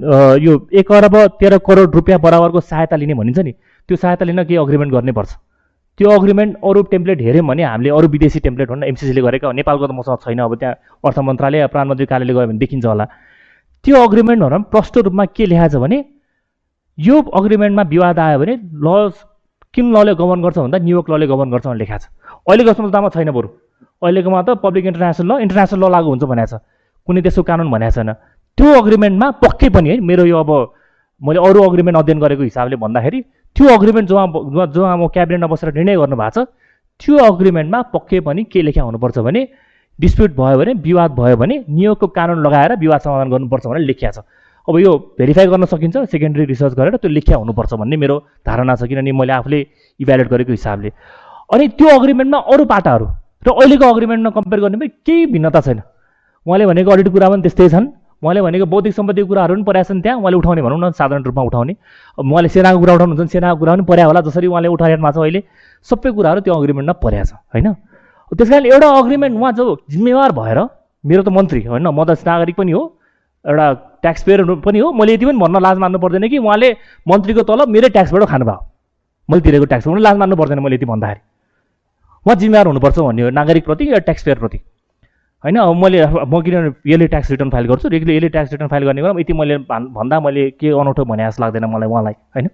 यो 0.42 0.54
एक 0.74 0.92
अरब 0.92 1.16
तेह्र 1.38 1.58
करोड 1.62 1.96
रुपियाँ 1.96 2.20
बराबरको 2.20 2.60
सहायता 2.62 2.96
लिने 2.96 3.14
भनिन्छ 3.14 3.40
नि 3.40 3.52
त्यो 3.90 3.96
सहायता 3.98 4.26
लिन 4.26 4.44
केही 4.44 4.58
अग्रिमेन्ट 4.58 4.92
गर्नैपर्छ 4.94 5.32
त्यो 6.00 6.10
अग्रिमेन्ट 6.12 6.56
अरू 6.60 6.82
टेम्प्लेट 6.92 7.22
हेऱ्यौँ 7.22 7.46
भने 7.48 7.64
हामीले 7.64 7.90
अरू 7.98 8.08
विदेशी 8.16 8.40
टेम्प्लेट 8.46 8.70
भन्दा 8.70 8.88
एमसिसीले 8.88 9.22
गरेका 9.22 9.52
नेपालको 9.60 9.88
त 9.88 9.92
मसँग 9.96 10.18
छैन 10.24 10.40
अब 10.44 10.56
त्यहाँ 10.60 10.76
अर्थ 11.08 11.20
मन्त्रालय 11.28 11.68
प्रधानमन्त्री 11.72 12.06
कार्यालय 12.12 12.34
गयो 12.36 12.48
भने 12.48 12.60
देखिन्छ 12.60 12.86
होला। 12.86 13.06
त्यो 13.86 13.96
अग्रिमेन्टहरूमा 14.04 14.68
प्रष्ट 14.74 14.98
रूपमा 15.08 15.26
के 15.32 15.46
लेखाएको 15.46 15.72
छ 15.72 15.82
भने 15.84 15.98
यो 16.98 17.16
अग्रिमेन्टमा 17.40 17.84
विवाद 17.94 18.20
आयो 18.20 18.40
भने 18.40 18.54
ल 18.84 19.12
किन 19.74 19.86
लले 19.96 20.14
गभर्न 20.20 20.42
गर्छ 20.44 20.58
भन्दा 20.58 20.78
न्युयोर्क 20.84 21.10
लले 21.12 21.28
गभर्न 21.32 21.50
गर्छ 21.52 21.66
भनेर 21.68 21.80
लेखाएको 21.84 22.04
छ। 22.04 22.08
अहिलेको 22.48 22.74
संस्थामा 22.76 23.10
छैन 23.16 23.32
बरु। 23.32 23.48
अहिलेकोमा 24.04 24.42
त 24.42 24.50
पब्लिक 24.64 24.86
इन्टरनेसनल 24.92 25.32
ल 25.32 25.40
इन्टरनेसनल 25.48 25.80
ल 25.80 25.92
लागु 25.96 26.08
हुन्छ 26.12 26.24
भनेको 26.28 26.48
छ। 26.52 26.60
कुनै 27.08 27.22
देशको 27.24 27.44
कानुन 27.44 27.72
भनेको 27.72 27.96
छैन। 27.96 28.12
त्यो 28.58 28.68
अग्रिमेन्टमा 28.84 29.28
पक्कै 29.44 29.70
पनि 29.76 29.90
है 29.90 29.96
मेरो 30.00 30.24
यो 30.28 30.38
अब 30.44 30.52
मैले 31.22 31.40
अरू 31.40 31.60
अग्रिमेन्ट 31.70 31.98
अध्ययन 32.00 32.20
गरेको 32.20 32.44
हिसाबले 32.44 32.76
भन्दाखेरि 32.84 33.20
त्यो 33.56 33.68
अग्रिमेन्ट 33.78 34.10
जो 34.10 34.66
जो 34.76 34.82
म 34.98 35.08
क्याबिनेटमा 35.16 35.48
बसेर 35.54 35.74
निर्णय 35.74 35.96
गर्नु 35.98 36.16
भएको 36.16 36.44
छ 36.44 36.48
त्यो 37.02 37.18
अग्रिमेन्टमा 37.32 37.82
पक्कै 37.96 38.20
पनि 38.28 38.44
के 38.52 38.62
लेखा 38.62 38.82
हुनुपर्छ 38.84 39.18
भने 39.28 39.42
डिस्प्युट 40.00 40.32
भयो 40.36 40.58
भने 40.60 40.74
विवाद 40.88 41.12
भयो 41.20 41.36
भने 41.42 41.56
नियोगको 41.70 42.08
कानुन 42.18 42.40
लगाएर 42.46 42.76
विवाद 42.84 43.00
समाधान 43.06 43.30
गर्नुपर्छ 43.32 43.66
भनेर 43.68 43.86
लेखिया 43.92 44.12
छ। 44.12 44.20
अब 44.68 44.76
यो 44.80 44.92
भेरिफाई 45.20 45.48
गर्न 45.48 45.66
सकिन्छ 45.72 45.96
सेकेन्डरी 46.12 46.46
रिसर्च 46.52 46.74
गरेर 46.80 46.96
त्यो 47.00 47.10
लेख्या 47.18 47.38
हुनुपर्छ 47.38 47.74
भन्ने 47.80 47.96
मेरो 48.04 48.16
धारणा 48.48 48.76
छ 48.76 48.88
किनभने 48.92 49.12
मैले 49.12 49.34
आफूले 49.40 49.60
इभ्यालुएट 50.00 50.30
गरेको 50.30 50.52
हिसाबले। 50.52 50.90
अनि 51.54 51.68
त्यो 51.80 51.90
अग्रिमेन्टमा 52.00 52.40
अरू 52.52 52.64
पाटाहरू 52.74 53.06
र 53.46 53.50
अहिलेको 53.56 53.86
अग्रिमेन्टमा 53.94 54.30
कम्पेयर 54.38 54.60
गर्ने 54.64 54.88
केही 55.08 55.26
भिन्नता 55.36 55.62
छैन। 55.62 55.80
उहाँले 56.46 56.66
भनेको 56.66 56.92
अडिट 56.92 57.08
कुरा 57.14 57.30
पनि 57.30 57.42
त्यस्तै 57.46 57.70
छन्। 57.70 57.86
उहाँले 58.26 58.42
भनेको 58.42 58.66
बौद्धिक 58.66 58.94
सम्पत्तिको 58.94 59.28
कुराहरू 59.30 59.54
पनि 59.56 59.64
परेका 59.64 59.84
छन् 59.86 60.02
त्यहाँ 60.02 60.18
उहाँले 60.18 60.38
उठाउने 60.42 60.62
भनौँ 60.66 60.80
न 60.82 60.92
साधारण 60.98 61.24
रूपमा 61.24 61.44
उठाउने। 61.46 61.74
उहाँले 62.18 62.50
सेनाको 62.50 62.80
कुरा 62.82 62.94
उठाउनुहुन्छ 62.98 63.32
सेनाको 63.32 63.58
कुरा 63.62 63.72
पनि 63.76 63.84
पर्या 63.86 64.06
होला 64.06 64.22
जसरी 64.26 64.48
उहाँले 64.50 64.68
भएको 64.70 65.12
छ 65.14 65.18
अहिले। 65.22 65.42
सबै 65.88 66.10
कुराहरू 66.12 66.40
त्यो 66.42 66.54
अग्रिमेन्टमा 66.54 66.94
परेको 67.06 67.26
छ 67.26 67.34
होइन? 67.54 67.68
त्यस 68.32 68.50
कारण 68.50 68.66
एउटा 68.66 68.88
अग्रिमेन्ट 68.90 69.34
उहाँ 69.38 69.52
जो 69.54 69.64
जिम्मेवार 69.86 70.32
भएर 70.34 70.60
मेरो 71.04 71.22
त 71.24 71.30
मन्त्री 71.30 71.62
होइन 71.70 71.88
म 71.88 72.04
त 72.04 72.18
नागरिक 72.26 72.56
पनि 72.58 72.72
हो 72.72 72.82
एउटा 73.46 73.66
ट्याक्स 74.02 74.24
पेयर 74.26 74.40
पनि 74.66 74.80
हो 74.80 74.92
मैले 74.92 75.14
यति 75.14 75.26
पनि 75.26 75.38
भन्न 75.38 75.62
लाज 75.62 75.78
मान्नु 75.78 76.00
पर्दैन 76.02 76.28
कि 76.30 76.38
उहाँले 76.42 76.70
मन्त्रीको 77.06 77.42
तलब 77.46 77.70
मेरै 77.70 77.90
ट्याक्सबाट 77.94 78.24
खानुभयो। 78.26 78.58
मैले 79.30 79.42
तिरेको 79.42 79.66
ट्याक्स 79.66 79.88
लाज 79.88 80.16
मान्नु 80.18 80.36
पर्दैन 80.36 80.60
मैले 80.66 80.76
यति 80.76 80.86
भन्दाखेरि। 80.86 81.22
उहाँ 82.26 82.36
जिम्मेवार 82.36 82.68
हुनुपर्छ 82.68 82.98
भन्ने 83.00 83.22
हो 83.22 83.30
नागरिकप्रति 83.30 83.84
या 83.94 84.00
ट्याक्स 84.02 84.24
पेयरप्रति 84.26 84.60
होइन 85.46 85.58
अब 85.62 85.76
मैले 85.78 86.06
म 86.26 86.42
किन 86.42 86.74
यसले 86.90 87.08
ट्याक्स 87.08 87.30
रिटर्न 87.32 87.50
फाइल 87.54 87.66
गर्छु? 87.70 87.88
रेगुलर 87.94 88.14
यसले 88.18 88.30
ट्याक्स 88.34 88.52
रिटर्न 88.52 88.68
फाइल 88.68 88.84
गर्ने 88.86 89.02
बेला 89.02 89.20
यति 89.22 89.34
मैले 89.34 89.58
भन्दा 89.70 90.20
मैले 90.20 90.50
के 90.58 90.70
अनौठो 90.74 91.06
भने 91.06 91.26
जस्तो 91.30 91.44
लाग्दैन 91.44 91.66
मलाई 91.70 91.90
उहाँलाई 91.90 92.14
होइन? 92.34 92.48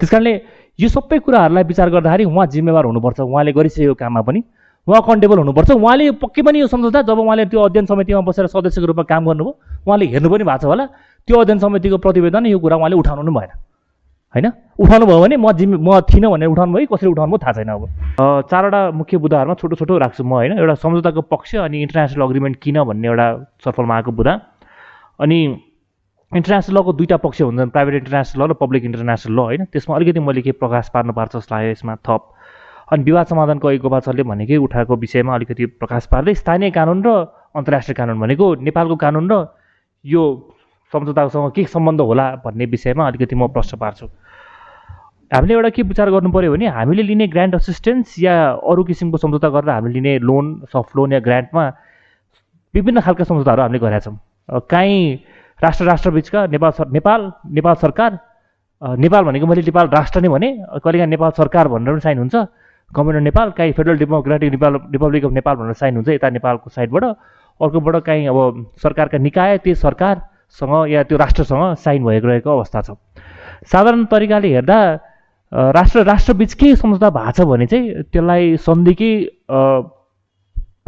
त्यस 0.00 0.10
कारणले 0.10 0.32
यो 0.78 0.88
सबै 0.88 1.18
कुराहरूलाई 1.28 1.64
विचार 1.68 1.90
गर्दाखेरि 1.92 2.24
उहाँ 2.24 2.46
जिम्मेवार 2.48 2.84
हुनुपर्छ 2.88 3.20
उहाँले 3.20 3.52
गरिसकेको 3.52 3.94
काममा 4.00 4.20
पनि। 4.24 4.40
उहाँ 4.88 5.00
अकाउन्टेबल 5.02 5.38
हुनुपर्छ। 5.44 5.70
उहाँले 5.76 6.10
पक्कै 6.24 6.42
पनि 6.48 6.60
यो 6.60 6.66
सम्झौता 6.72 7.02
जब 7.04 7.18
उहाँले 7.20 7.44
त्यो 7.52 7.60
अध्ययन 7.68 7.86
समितिमा 7.92 8.20
बसेर 8.24 8.46
सदस्यको 8.48 8.86
रूपमा 8.96 9.04
काम 9.12 9.22
गर्नुभयो 9.28 9.52
उहाँले 9.84 10.06
हेर्नु 10.08 10.28
पनि 10.32 10.44
भएको 10.48 10.58
छ 10.58 10.72
होला 10.72 10.84
त्यो 11.28 11.36
अध्ययन 11.36 11.58
समितिको 11.60 11.96
प्रतिवेदन 12.00 12.46
यो 12.48 12.58
कुरा 12.64 12.76
उहाँले 12.80 12.96
उठाउनु 12.96 13.28
पनि 13.28 13.36
भएन। 13.36 13.67
होइन? 14.34 14.46
उठाउनु 14.76 15.06
भयो 15.06 15.20
भने 15.20 15.36
म 15.36 15.52
जिम्मे 15.56 15.76
म 15.80 16.00
थिइनँ 16.04 16.28
भनेर 16.30 16.48
उठाउनु 16.48 16.72
भयो 16.76 16.86
कसरी 16.92 17.08
उठाउनु 17.08 17.32
भयो 17.32 17.40
थाहा 17.44 17.52
छैन 17.56 17.70
अब। 17.72 17.84
चारवटा 18.50 18.80
मुख्य 18.92 19.16
बुदाहरूमा 19.24 19.54
छोटो 19.56 19.74
छोटो 19.80 19.98
राख्छु 19.98 20.24
म 20.24 20.32
होइन? 20.36 20.52
एउटा 20.58 20.74
सम्झौताको 20.84 21.20
पक्ष 21.32 21.54
अनि 21.64 21.76
इन्टरनेसनल 21.82 22.22
अग्रिमेन्ट 22.28 22.56
किन 22.60 22.76
भन्ने 22.84 23.08
एउटा 23.08 23.26
छलफलमा 23.64 23.94
आएको 23.96 24.12
बुदा 24.12 24.32
अनि 25.24 25.38
इन्टरनेसनल 26.32 26.76
लको 26.76 26.92
दुईवटा 26.92 27.16
पक्ष 27.24 27.40
हुन्छन् 27.42 27.70
प्राइभेट 27.72 27.94
इन्टरनेसनल 28.04 28.42
ल 28.44 28.50
र 28.50 28.54
पब्लिक 28.60 28.84
इन्टरनेसनल 28.84 29.32
ल 29.32 29.38
होइन? 29.38 29.64
त्यसमा 29.72 29.96
अलिकति 29.96 30.20
मैले 30.20 30.42
के 30.44 30.52
प्रकाश 30.60 30.88
पार्नु 30.92 31.12
पार्छ 31.16 31.32
जस्तो 31.36 31.54
लाग्यो 31.54 31.70
यसमा 31.72 31.94
थप। 32.04 32.22
अनि 32.92 33.02
विवाद 33.04 33.26
समाधानको 33.32 33.70
ऐ 33.70 33.76
गोपाल 33.80 34.00
सरले 34.00 34.22
भनेकै 34.28 34.56
उठाएको 34.60 34.96
विषयमा 34.96 35.34
अलिकति 35.34 35.64
प्रकाश 35.80 36.06
पार्दै 36.12 36.34
स्थानीय 36.36 36.70
कानुन 36.76 37.00
र 37.00 37.08
अन्तर्राष्ट्रिय 37.56 37.96
कानुन 37.96 38.20
भनेको 38.20 38.46
नेपालको 38.60 38.96
कानुन 38.96 39.24
र 39.32 39.34
यो 40.04 40.22
सम्झौतासँग 40.92 41.50
के 41.52 41.64
सम्बन्ध 41.64 42.00
होला 42.00 42.26
भन्ने 42.44 42.64
विषयमा 42.64 43.06
अलिकति 43.06 43.34
म 43.36 43.48
प्रश्न 43.52 43.78
पार्छु। 43.78 44.06
हामीले 45.32 45.54
एउटा 45.54 45.68
के 45.76 45.82
विचार 45.82 46.10
गर्नु 46.10 46.30
पऱ्यो 46.32 46.52
भने 46.52 46.66
हामीले 46.72 47.02
लिने 47.02 47.26
ग्रान्ट 47.28 47.54
असिस्टेन्स 47.54 48.14
या 48.18 48.34
अरू 48.64 48.84
किसिमको 48.84 49.16
सम्झौता 49.16 49.48
गरेर 49.48 49.70
हामीले 49.70 49.94
लिने 49.94 50.18
लोन 50.24 50.44
सफ्ट 50.72 50.96
लोन 50.96 51.12
या 51.12 51.20
ग्रान्टमा 51.20 51.64
विभिन्न 52.74 53.00
खालका 53.00 53.24
सम्झौताहरू 53.24 53.62
हामीले 53.62 53.78
गरेका 53.78 54.00
छौँ। 54.00 54.16
काहीँ 54.70 55.14
राष्ट्र 55.60 55.84
राष्ट्रबिचका 55.84 56.46
नेपाल 56.46 56.70
सर 56.70 56.88
नेपाल 56.88 57.20
नेपाल 57.52 57.74
सरकार 57.84 58.18
नेपाल 58.82 59.24
भनेको 59.24 59.46
मैले 59.46 59.62
नेपाल 59.68 59.86
राष्ट्र 59.90 60.20
नै 60.20 60.28
भने 60.28 60.48
कहिलेकाहीँ 60.80 61.10
नेपाल 61.10 61.30
सरकार 61.36 61.68
भनेर 61.68 61.92
पनि 61.92 62.00
साइन 62.00 62.18
हुन्छ। 62.18 62.34
गभर्मेन्ट 62.90 63.16
अफ 63.16 63.24
नेपाल 63.24 63.50
काहीँ 63.58 63.72
federal 63.76 63.98
democratic 63.98 64.50
Nepal 64.50 64.72
republic 64.92 65.24
of 65.24 65.32
Nepal 65.32 65.54
भनेर 65.56 65.74
साइन 65.76 65.94
हुन्छ 65.96 66.08
यता 66.08 66.28
नेपालको 66.30 66.70
साइडबाट। 66.70 67.04
अर्कोबाट 67.60 67.96
काहीँ 68.06 68.26
अब 68.28 68.38
सरकारका 68.82 69.18
निकाय 69.18 69.58
त्यो 69.58 69.74
सरकारसँग 70.50 70.92
या 70.92 71.02
त्यो 71.02 71.16
राष्ट्रसँग 71.18 71.74
साइन 71.84 72.04
भएको 72.04 72.26
रहेको 72.28 72.50
अवस्था 72.50 72.80
छ। 72.82 72.90
साधारण 73.68 74.04
तरिकाले 74.08 74.48
हेर्दा 74.48 74.78
राष्ट्र 75.52 76.02
राष्ट्रबिच 76.04 76.54
के 76.54 76.74
सम्झौता 76.76 77.10
भएको 77.10 77.32
छ 77.32 77.40
भने 77.48 77.66
चाहिँ 77.66 78.02
त्यसलाई 78.12 78.56
सन्धिकै 78.56 79.12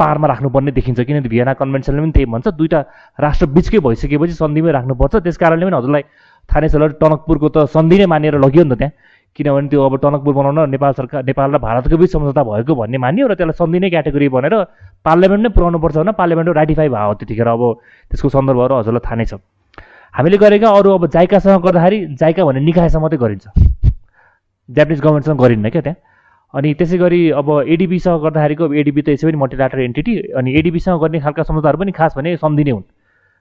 पारमा 0.01 0.27
राख्नुपर्ने 0.27 0.71
देखिन्छ। 0.71 0.99
किनभने 1.01 1.29
भिएना 1.29 1.53
कन्भेन्सनले 1.61 2.01
पनि 2.01 2.11
त्यही 2.11 2.25
भन्छ 2.25 2.47
दुइटा 2.57 2.79
राष्ट्रबिचकै 3.21 3.79
भइसकेपछि 3.85 4.33
सन्धिमै 4.33 4.71
राख्नुपर्छ। 4.71 5.15
त्यस 5.21 5.37
कारणले 5.37 5.65
पनि 5.65 5.77
हजुरलाई 5.77 6.03
थाहा 6.49 6.59
नै 6.61 6.69
छ 6.69 6.75
टनकपुरको 7.01 7.47
त 7.49 7.57
सन्धि 7.69 7.97
नै 8.01 8.05
मानेर 8.09 8.41
लगियो 8.41 8.63
नि 8.65 8.73
त 8.73 8.77
त्यहाँ। 8.81 8.93
किनभने 9.37 9.67
त्यो 9.71 9.81
अब 9.85 9.95
टनकपुर 10.03 10.33
बनाउन 10.35 10.69
नेपाल 10.69 10.93
सरकार 10.93 11.23
नेपाल 11.23 11.55
र 11.55 11.57
भारतको 11.57 11.97
बिच 11.97 12.11
सम्झौता 12.11 12.43
भएको 12.43 12.75
भन्ने 12.75 12.97
मानियो 12.99 13.27
र 13.31 13.33
त्यसलाई 13.39 13.55
सन्धि 13.55 13.79
नै 13.79 13.89
क्याटेगोरी 13.89 14.27
भनेर 14.27 14.55
पार्लियामेन्ट 15.07 15.43
नै 15.43 15.49
पुऱ्याउनुपर्छ 15.55 15.95
भने 15.97 16.11
पार्लियामेन्ट 16.19 16.49
राटिफाई 16.59 16.89
भयो 16.91 17.13
त्यतिखेर। 17.19 17.47
अब 17.47 17.63
त्यसको 18.11 18.29
सन्दर्भहरू 18.35 18.73
हजुरलाई 18.75 19.03
थाहा 19.07 19.15
नै 19.15 19.25
छ। 19.31 19.33
हामीले 20.13 20.37
गरेका 20.37 20.67
अरू 20.67 20.89
अब 20.99 21.03
जाइकासँग 21.15 21.63
गर्दाखेरि 21.63 21.99
जाइका 22.19 22.43
भन्ने 22.43 22.61
निकायसँग 22.67 23.01
मात्रै 23.01 23.19
गरिन्छ। 23.23 23.45
जापानिज 24.69 24.99
गभर्मेन्टसँग 24.99 25.39
गरिन्न 25.39 25.69
क्या 25.71 25.81
त्यहाँ। 25.81 25.99
अनि 26.53 26.73
त्यसै 26.75 26.97
गरी 26.99 27.21
अब 27.39 27.47
एडिबीसँग 27.71 28.19
गर्दाखेरिको 28.23 28.65
एडिबी 28.75 29.01
त 29.01 29.07
यसै 29.15 29.31
पनि 29.31 29.37
मल्टिलाटर 29.39 29.79
एन्टिटी 29.87 30.13
अनि 30.35 30.49
एडिबीसँग 30.59 30.99
गर्ने 30.99 31.19
खालका 31.23 31.43
सम्झौताहरू 31.47 31.77
पनि 31.79 31.91
खास 31.95 32.11
भने 32.19 32.35
सन्धि 32.43 32.63
नै 32.67 32.71
हुन्। 32.75 32.83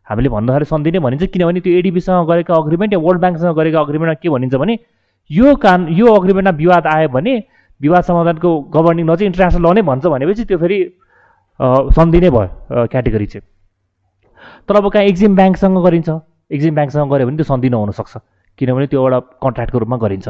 हामीले 0.06 0.28
भन्दाखेरि 0.30 0.66
सन्धि 0.70 0.90
नै 0.94 0.98
भनिन्छ 1.02 1.24
किनभने 1.34 1.60
त्यो 1.66 1.72
एडिबीसँग 1.82 2.26
गरेको 2.30 2.52
अग्रिमेन्ट 2.54 2.92
या 2.94 3.00
वर्ल्ड 3.02 3.20
ब्याङ्कसँग 3.20 3.54
गरेको 3.58 3.78
अग्रिमेन्टमा 3.82 4.14
के 4.22 4.28
भनिन्छ 4.30 4.54
भने 4.54 4.74
यो 5.30 5.54
कान 5.56 5.88
यो 5.94 6.06
अग्रिमेन्टमा 6.14 6.56
विवाद 6.58 6.86
आयो 6.86 7.08
भने 7.08 7.34
विवाद 7.80 8.02
समाधानको 8.04 8.50
गभर्निङ 8.74 9.06
ल 9.06 9.14
चाहिँ 9.16 9.26
इन्टरनेसनल 9.30 9.66
ल 9.66 9.74
नै 9.74 9.82
भन्छ 9.82 10.06
भनेपछि 10.06 10.44
त्यो 10.44 10.58
फेरि 10.58 10.78
सन्धि 11.96 12.20
नै 12.20 12.30
भयो 12.30 12.86
क्याटेगोरी 12.90 13.26
चाहिँ। 13.26 13.44
तर 14.68 14.76
अब 14.76 14.90
कहाँ 14.90 15.04
एक्जिम 15.04 15.36
ब्याङ्कसँग 15.36 15.78
गरिन्छ? 15.86 16.10
एक्जिम 16.50 16.74
ब्याङ्कसँग 16.74 17.10
गऱ्यो 17.12 17.26
भने 17.26 17.36
त्यो 17.36 17.46
सन्धि 17.46 17.68
नहुनसक्छ। 17.70 18.14
किनभने 18.58 18.86
त्यो 18.90 19.00
एउटा 19.00 19.18
कन्ट्र्याक्टको 19.44 19.78
रूपमा 19.78 19.96
गरिन्छ। 19.96 20.28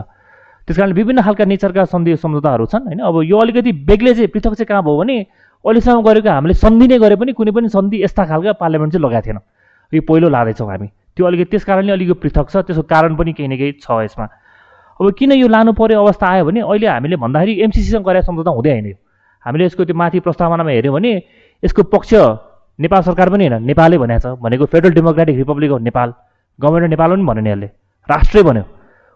त्यस 0.69 0.77
कारण 0.77 0.93
विभिन्न 0.93 1.23
खालका 1.23 1.45
नेचरका 1.45 1.85
सन्धि 1.85 2.17
सम्झौताहरू 2.21 2.67
छन् 2.69 2.85
होइन? 2.87 3.01
अब 3.01 3.17
यो 3.25 3.37
अलिकति 3.41 3.73
बेग्लै 3.89 4.13
चाहिँ 4.15 4.29
पृथक 4.29 4.53
चाहिँ 4.61 4.69
कहाँ 4.69 4.83
भयो 4.85 4.97
भने 5.01 5.17
अहिलेसम्म 5.65 6.01
गरेको 6.05 6.29
हामीले 6.29 6.55
सन्धि 6.55 6.87
नै 6.89 6.99
गरे 7.01 7.17
पनि 7.17 7.33
कुनै 7.33 7.53
पनि 7.57 7.69
सन्धि 7.69 7.97
यस्ता 8.05 8.23
खालका 8.31 8.53
पार्लियामेन्ट 8.61 8.93
चाहिँ 8.93 9.05
लगाएको 9.05 9.27
थिएन। 9.27 9.39
यो 9.93 10.03
पहिलो 10.07 10.29
लाँदैछौँ 10.29 10.69
हामी। 10.69 10.89
त्यो 11.17 11.27
अलिकति 11.27 11.51
त्यस 11.51 11.65
कारणले 11.65 11.93
अलिकति 11.93 12.21
पृथक 12.21 12.47
छ 12.53 12.57
त्यसको 12.69 12.83
कारण 12.85 13.17
पनि 13.17 13.33
केही 13.33 13.49
न 13.49 13.57
केही 13.57 13.73
छ 13.81 13.91
यसमा। 14.07 14.27
अब 15.01 15.13
किन 15.19 15.33
यो 15.33 15.49
लानु 15.49 15.73
पर्यो 15.73 16.05
अवस्था 16.05 16.27
आयो 16.29 16.45
भने 16.45 16.61
अहिले 16.61 16.87
हामीले 16.87 17.17
भन्दाखेरि 17.17 17.53
एमसिसीसँग 17.65 18.05
गरेर 18.05 18.23
सम्झौता 18.23 18.51
हुँदै 18.51 18.71
होइन 18.71 18.95
हामीले 19.47 19.65
यसको 19.65 19.85
त्यो 19.85 19.97
माथि 19.97 20.21
प्रस्तावनामा 20.21 20.71
हेऱ्यौँ 20.71 20.95
भने 20.95 21.13
यसको 21.63 21.83
पक्ष 21.89 22.13
नेपाल 22.79 23.03
सरकार 23.03 23.29
पनि 23.31 23.49
होइन 23.49 23.65
नेपालै 23.65 23.97
भनेको 23.99 24.21
छ। 24.21 24.37
भनेको 24.41 24.65
federal 24.73 24.93
democratic 24.95 25.37
republic 25.37 25.71
of 25.73 25.81
Nepal 25.81 26.09
government 26.59 26.91
Nepal 26.91 27.11
पनि 27.11 27.25
भन्यो 27.25 27.43
नि 27.45 27.51
यसले। 27.51 27.67
राष्ट्रै 28.09 28.43
भन्यो। 28.43 28.65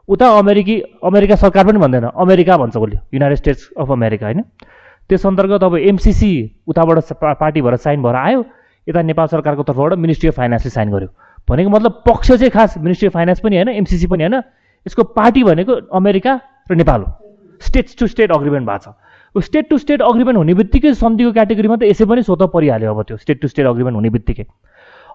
उता 0.09 0.27
अमेरिकी 0.39 0.77
अमेरिका 1.05 1.37
सरकार 1.37 1.65
पनि 1.67 1.79
भन्दैन। 1.79 2.05
अमेरिका 2.17 2.57
भन्छ 2.57 2.77
उसले 2.77 2.97
युनाइटेड 3.13 3.39
स्टेट्स 3.39 3.63
अफ 3.77 3.91
अमेरिका 3.91 4.27
होइन। 4.27 4.41
त्यस 5.09 5.27
अन्तर्गत 5.27 5.65
अब 5.65 5.77
एमसिसी 5.77 6.33
उताबाट 6.69 7.13
पार्टी 7.41 7.61
भएर 7.61 7.77
साइन 7.77 8.03
भएर 8.03 8.17
आयो। 8.17 8.41
यता 8.87 9.01
नेपाल 9.03 9.27
सरकारको 9.33 9.63
तर्फबाट 9.63 9.93
मिनिस्ट्री 9.97 10.29
अफ 10.29 10.37
फाइनेन्सले 10.37 10.71
साइन 10.71 10.89
गर्यो। 10.93 11.09
भनेको 11.49 11.71
मतलब 11.71 11.93
पक्ष 12.05 12.33
चाहिँ 12.33 12.51
खास 12.51 12.77
मिनिस्ट्री 12.79 13.09
अफ 13.09 13.15
फाइनेन्स 13.15 13.41
पनि 13.41 13.57
होइन 13.57 13.69
एमसिसी 13.81 14.07
पनि 14.09 14.25
होइन। 14.25 14.41
यसको 14.87 15.03
पार्टी 15.17 15.43
भनेको 15.45 15.73
अमेरिका 15.93 16.33
र 16.71 16.75
नेपाल 16.75 17.01
हो। 17.03 17.09
स्टेट 17.61 17.87
टु 17.99 18.07
स्टेट 18.07 18.33
अग्रिमेन्ट 18.33 18.67
भएको 18.69 18.93
छ। 18.93 19.45
स्टेट 19.45 19.69
टु 19.69 19.79
स्टेट 19.79 20.03
अग्रिमेन्ट 20.03 20.39
हुने 20.39 20.55
बित्तिकै 20.55 20.93
सन्धिको 20.95 21.33
क्याटेगोरीमा 21.33 21.77
त 21.77 21.83
यसै 21.91 22.05
पनि 22.05 22.23
स्वतः 22.23 22.47
परिहाल्यो 22.55 22.91
अब 22.95 23.03
त्यो 23.03 23.17
स्टेट 23.19 23.41
टु 23.43 23.49
स्टेट 23.49 23.67
अग्रिमेन्ट 23.67 23.97
हुने 23.97 24.11
बित्तिकै। 24.11 24.45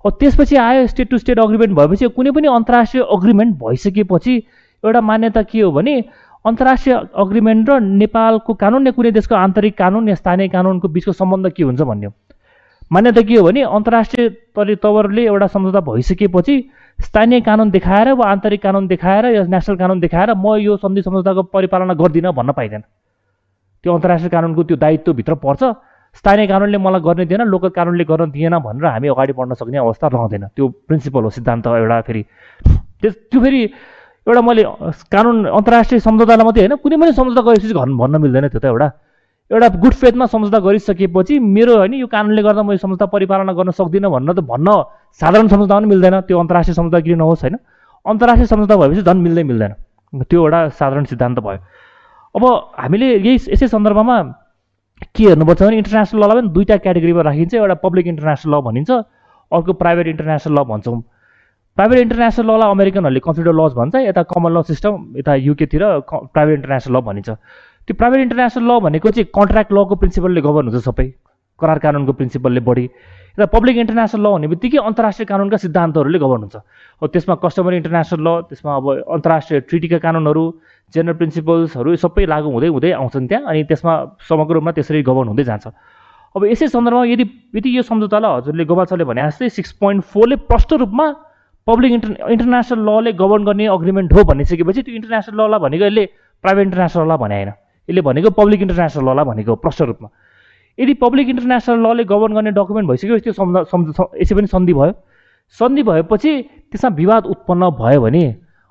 अब 0.05 0.11
त्यसपछि 0.19 0.55
आयो 0.55 0.87
स्टेट 0.87 1.09
टु 1.09 1.17
स्टेट 1.17 1.39
अग्रिमेन्ट 1.39 1.75
भएपछि 1.75 2.07
कुनै 2.15 2.31
पनि 2.31 2.47
अन्तर्राष्ट्रिय 2.47 3.03
अग्रिमेन्ट 3.15 3.55
भइसकेपछि 3.63 4.35
एउटा 4.83 5.01
मान्यता 5.01 5.41
के 5.43 5.61
हो 5.61 5.71
भने 5.71 5.95
अन्तर्राष्ट्रिय 6.45 6.95
अग्रिमेन्ट 7.15 7.69
र 7.69 7.79
नेपालको 7.79 8.53
कानुन 8.55 8.87
या 8.87 8.91
कुनै 8.95 9.11
देशको 9.11 9.35
आन्तरिक 9.35 9.77
कानुन 9.77 10.09
या 10.09 10.15
स्थानीय 10.15 10.47
कानुनको 10.49 10.87
बिचको 10.87 11.11
सम्बन्ध 11.11 11.51
के 11.51 11.63
हुन्छ 11.63 11.81
भन्ने 11.81 12.05
हो 12.05 12.13
मान्यता 12.91 13.21
के 13.21 13.35
हो 13.35 13.43
भने 13.45 13.61
अन्तर्राष्ट्रिय 13.61 14.29
तवरले 14.83 15.23
एउटा 15.25 15.47
सम्झौता 15.47 15.79
भइसकेपछि 15.87 16.55
स्थानीय 16.99 17.39
कानुन 17.41 17.69
देखाएर 17.71 18.11
वा 18.11 18.25
आन्तरिक 18.27 18.61
कानुन 18.61 18.87
देखाएर 18.87 19.25
या 19.25 19.43
नेसनल 19.45 19.75
कानुन 19.77 19.99
देखाएर 19.99 20.33
म 20.35 20.55
यो 20.57 20.77
सन्धि 20.77 21.01
सम्झौताको 21.01 21.43
परिपालना 21.53 21.93
गर्दिनँ 21.93 22.33
भन्न 22.33 22.51
पाइँदैन। 22.51 22.81
त्यो 23.83 23.93
अन्तर्राष्ट्रिय 23.93 24.29
कानुनको 24.29 24.63
त्यो 24.63 24.77
दायित्वभित्र 24.77 25.33
पर्छ। 25.45 25.63
स्थानीय 26.17 26.47
कानुनले 26.47 26.77
मलाई 26.77 27.01
गर्ने 27.01 27.25
दिएन 27.29 27.41
लोकल 27.47 27.69
कानुनले 27.77 28.03
गर्न 28.03 28.31
दिएन 28.33 28.57
भनेर 28.57 28.85
हामी 28.85 29.07
अगाडि 29.07 29.33
बढ्न 29.37 29.53
सक्ने 29.53 29.77
अवस्था 29.77 30.07
रहँदैन। 30.09 30.45
त्यो 30.57 30.67
प्रिन्सिपल 30.89 31.23
हो 31.23 31.29
सिद्धान्त 31.29 31.67
एउटा 31.67 32.01
फेरि। 32.01 32.21
त्यस 33.01 33.13
त्यो 33.29 33.39
फेरि 33.41 33.61
एउटा 34.27 34.41
मैले 34.41 34.63
कानुन 35.13 35.45
अन्तर्राष्ट्रिय 35.45 35.99
सम्झौतालाई 36.01 36.45
मात्रै 36.45 36.61
होइन 36.65 36.75
कुनै 36.81 36.97
पनि 36.97 37.11
सम्झौता 37.13 37.41
गरेपछि 37.45 37.73
भन् 37.73 37.97
भन्न 38.01 38.15
मिल्दैन 38.17 38.47
त्यो 38.49 38.59
त 38.59 38.65
एउटा। 38.65 38.87
एउटा 39.51 39.67
गुड 39.81 39.93
फेथमा 39.93 40.25
सम्झौता 40.29 40.59
गरिसकेपछि 40.61 41.39
मेरो 41.39 41.75
होइन 41.77 41.93
यो 41.93 42.07
कानुनले 42.07 42.41
गर्दा 42.45 42.61
म 42.61 42.71
यो 42.71 42.77
सम्झौता 42.77 43.05
परिपालना 43.09 43.53
गर्न 43.57 43.71
सक्दिनँ 43.73 44.09
भन्न 44.13 44.29
त 44.37 44.45
भन्न 44.45 44.69
साधारण 45.21 45.47
सम्झौता 45.49 45.75
पनि 45.75 45.87
मिल्दैन। 45.89 46.15
त्यो 46.29 46.37
अन्तर्राष्ट्रिय 46.39 46.75
सम्झौता 46.77 46.99
किन 47.01 47.17
नहोस् 47.17 47.43
होइन? 47.43 47.55
अन्तर्राष्ट्रिय 48.05 48.47
सम्झौता 48.47 48.75
भएपछि 48.77 49.01
झन् 49.01 49.21
मिल्दै 49.25 49.43
मिल्दैन। 49.49 49.73
त्यो 50.29 50.39
एउटा 50.39 50.59
साधारण 50.69 51.03
सिद्धान्त 51.09 51.39
भयो। 51.41 51.59
अब 52.35 52.43
हामीले 52.77 53.07
यही 53.25 53.35
यसै 53.49 53.67
सन्दर्भमा 53.73 54.17
के 55.17 55.23
हेर्नुपर्छ 55.33 55.61
भने 55.63 55.77
इन्टरनेसनल 55.81 56.19
ललाई 56.21 56.35
पनि 56.37 56.49
दुईवटा 56.53 56.75
क्याटेगोरीमा 56.85 57.21
राखिन्छ। 57.25 57.53
एउटा 57.57 57.75
पब्लिक 57.81 58.05
इन्टरनेसनल 58.13 58.53
ल 58.53 58.61
भनिन्छ 58.69 58.89
अर्को 59.51 59.71
प्राइभेट 59.81 60.07
इन्टरनेसनल 60.13 60.53
ल 60.53 60.61
भन्छौँ। 60.69 61.01
प्राइभेट 61.77 61.99
इन्टरनेसनल 62.05 62.45
ललाई 62.53 62.69
अमेरिकनहरूले 62.69 63.21
कन्सिडर 63.25 63.53
लज 63.57 63.73
भन्छ। 63.81 63.95
यता 64.13 64.21
कमन 64.29 64.51
ल 64.53 64.61
सिस्टम 64.61 64.93
यता 65.17 65.33
युकेतिर 65.41 65.83
प्राइभेट 66.05 66.55
इन्टरनेसनल 66.59 66.93
ल 66.97 67.01
भनिन्छ। 67.01 67.29
त्यो 67.89 67.97
प्राइभेट 67.97 68.21
इन्टरनेसनल 68.21 68.69
ल 68.69 68.79
भनेको 68.85 69.09
चाहिँ 69.09 69.33
कन्ट्र्याक्ट 69.33 69.71
लको 69.73 69.95
प्रिन्सिपलले 69.97 70.41
गभर्न 70.45 70.67
हुन्छ 70.69 70.85
सबै 70.85 71.05
करार 71.59 71.79
कानुनको 71.81 72.13
प्रिन्सिपलले 72.13 72.61
बढी। 72.61 72.85
र 73.33 73.45
पब्लिक 73.49 73.77
इन्टरनेसनल 73.81 74.21
ल 74.21 74.27
भन्ने 74.29 74.47
बित्तिकै 74.53 74.77
अन्तर्राष्ट्रिय 74.77 75.25
कानुनका 75.25 75.57
सिद्धान्तहरूले 75.57 76.19
गभर्न 76.21 76.41
हुन्छ। 76.45 76.55
हो 77.01 77.07
त्यसमा 77.09 77.35
कस्टमर 77.41 77.73
इन्टरनेसनल 77.81 78.21
ल 78.21 78.29
त्यसमा 78.45 78.71
अब 78.77 78.85
अन्तर्राष्ट्रिय 79.09 79.59
ट्रिटीका 79.65 79.97
कानुनहरू 80.05 80.43
जेनरल 80.93 81.17
प्रिन्सिपल्सहरू 81.17 81.89
सबै 81.97 82.25
लागु 82.29 82.49
हुँदै 82.53 82.69
हुँदै 82.77 82.91
आउँछन् 82.93 83.25
त्यहाँ 83.25 83.49
अनि 83.49 83.63
त्यसमा 83.65 83.93
समग्र 84.29 84.53
रूपमा 84.61 84.71
त्यसरी 84.77 85.01
गभर्न 85.09 85.27
हुँदै 85.33 85.43
जान्छ। 85.49 85.65
अब 86.37 86.41
यसै 86.45 86.67
सन्दर्भमा 86.69 87.03
यदि 87.09 87.25
यदि 87.57 87.69
यो 87.73 87.81
सम्झौतालाई 87.89 88.31
हजुरले 88.37 88.65
गोपाल 88.69 88.85
सरले 88.85 89.05
भने 89.09 89.21
जस्तै 89.33 89.49
सिक्स 89.49 89.71
पोइन्ट 89.81 90.05
फोरले 90.13 90.35
प्रष्ट 90.45 90.73
रूपमा 90.85 91.07
पब्लिक 91.65 91.91
इन्टर 91.97 92.09
इन्टरनेसनल 92.37 92.85
लले 92.85 93.11
गभर्न 93.17 93.43
गर्ने 93.49 93.65
अग्रिमेन्ट 93.73 94.13
हो 94.13 94.21
भनिसकेपछि 94.29 94.81
त्यो 94.85 94.93
इन्टरनेसनल 94.93 95.41
ललाई 95.41 95.59
भनेको 95.65 95.85
यसले 95.89 96.05
प्राइभेट 96.43 96.65
इन्टरनेसनल 96.69 97.09
ल 97.09 97.17
भने 97.17 97.37
होइन। 97.41 97.51
यसले 97.89 98.01
भनेको 98.01 98.29
पब्लिक 98.37 98.61
इन्टरनेसनल 98.61 99.09
ललाई 99.09 99.25
भनेको 99.25 99.55
प्रष्ट 99.65 99.81
रूपमा। 99.89 100.09
यदि 100.77 100.93
पब्लिक 101.03 101.29
इन्टरनेसनल 101.29 101.79
लले 101.87 102.03
गभर्न 102.05 102.33
गर्ने 102.37 102.51
डकुमेन्ट 102.53 102.89
भइसक्यो 102.89 103.17
त्यो 103.25 103.33
सम्झ 103.65 103.85
यसै 104.21 104.35
पनि 104.35 104.47
सन्धि 104.47 104.73
भयो। 104.73 104.93
सन्धि 105.59 105.83
भएपछि 105.83 106.31
त्यसमा 106.71 106.89
विवाद 106.95 107.25
उत्पन्न 107.25 107.69
भयो 107.81 108.01
भने 108.01 108.23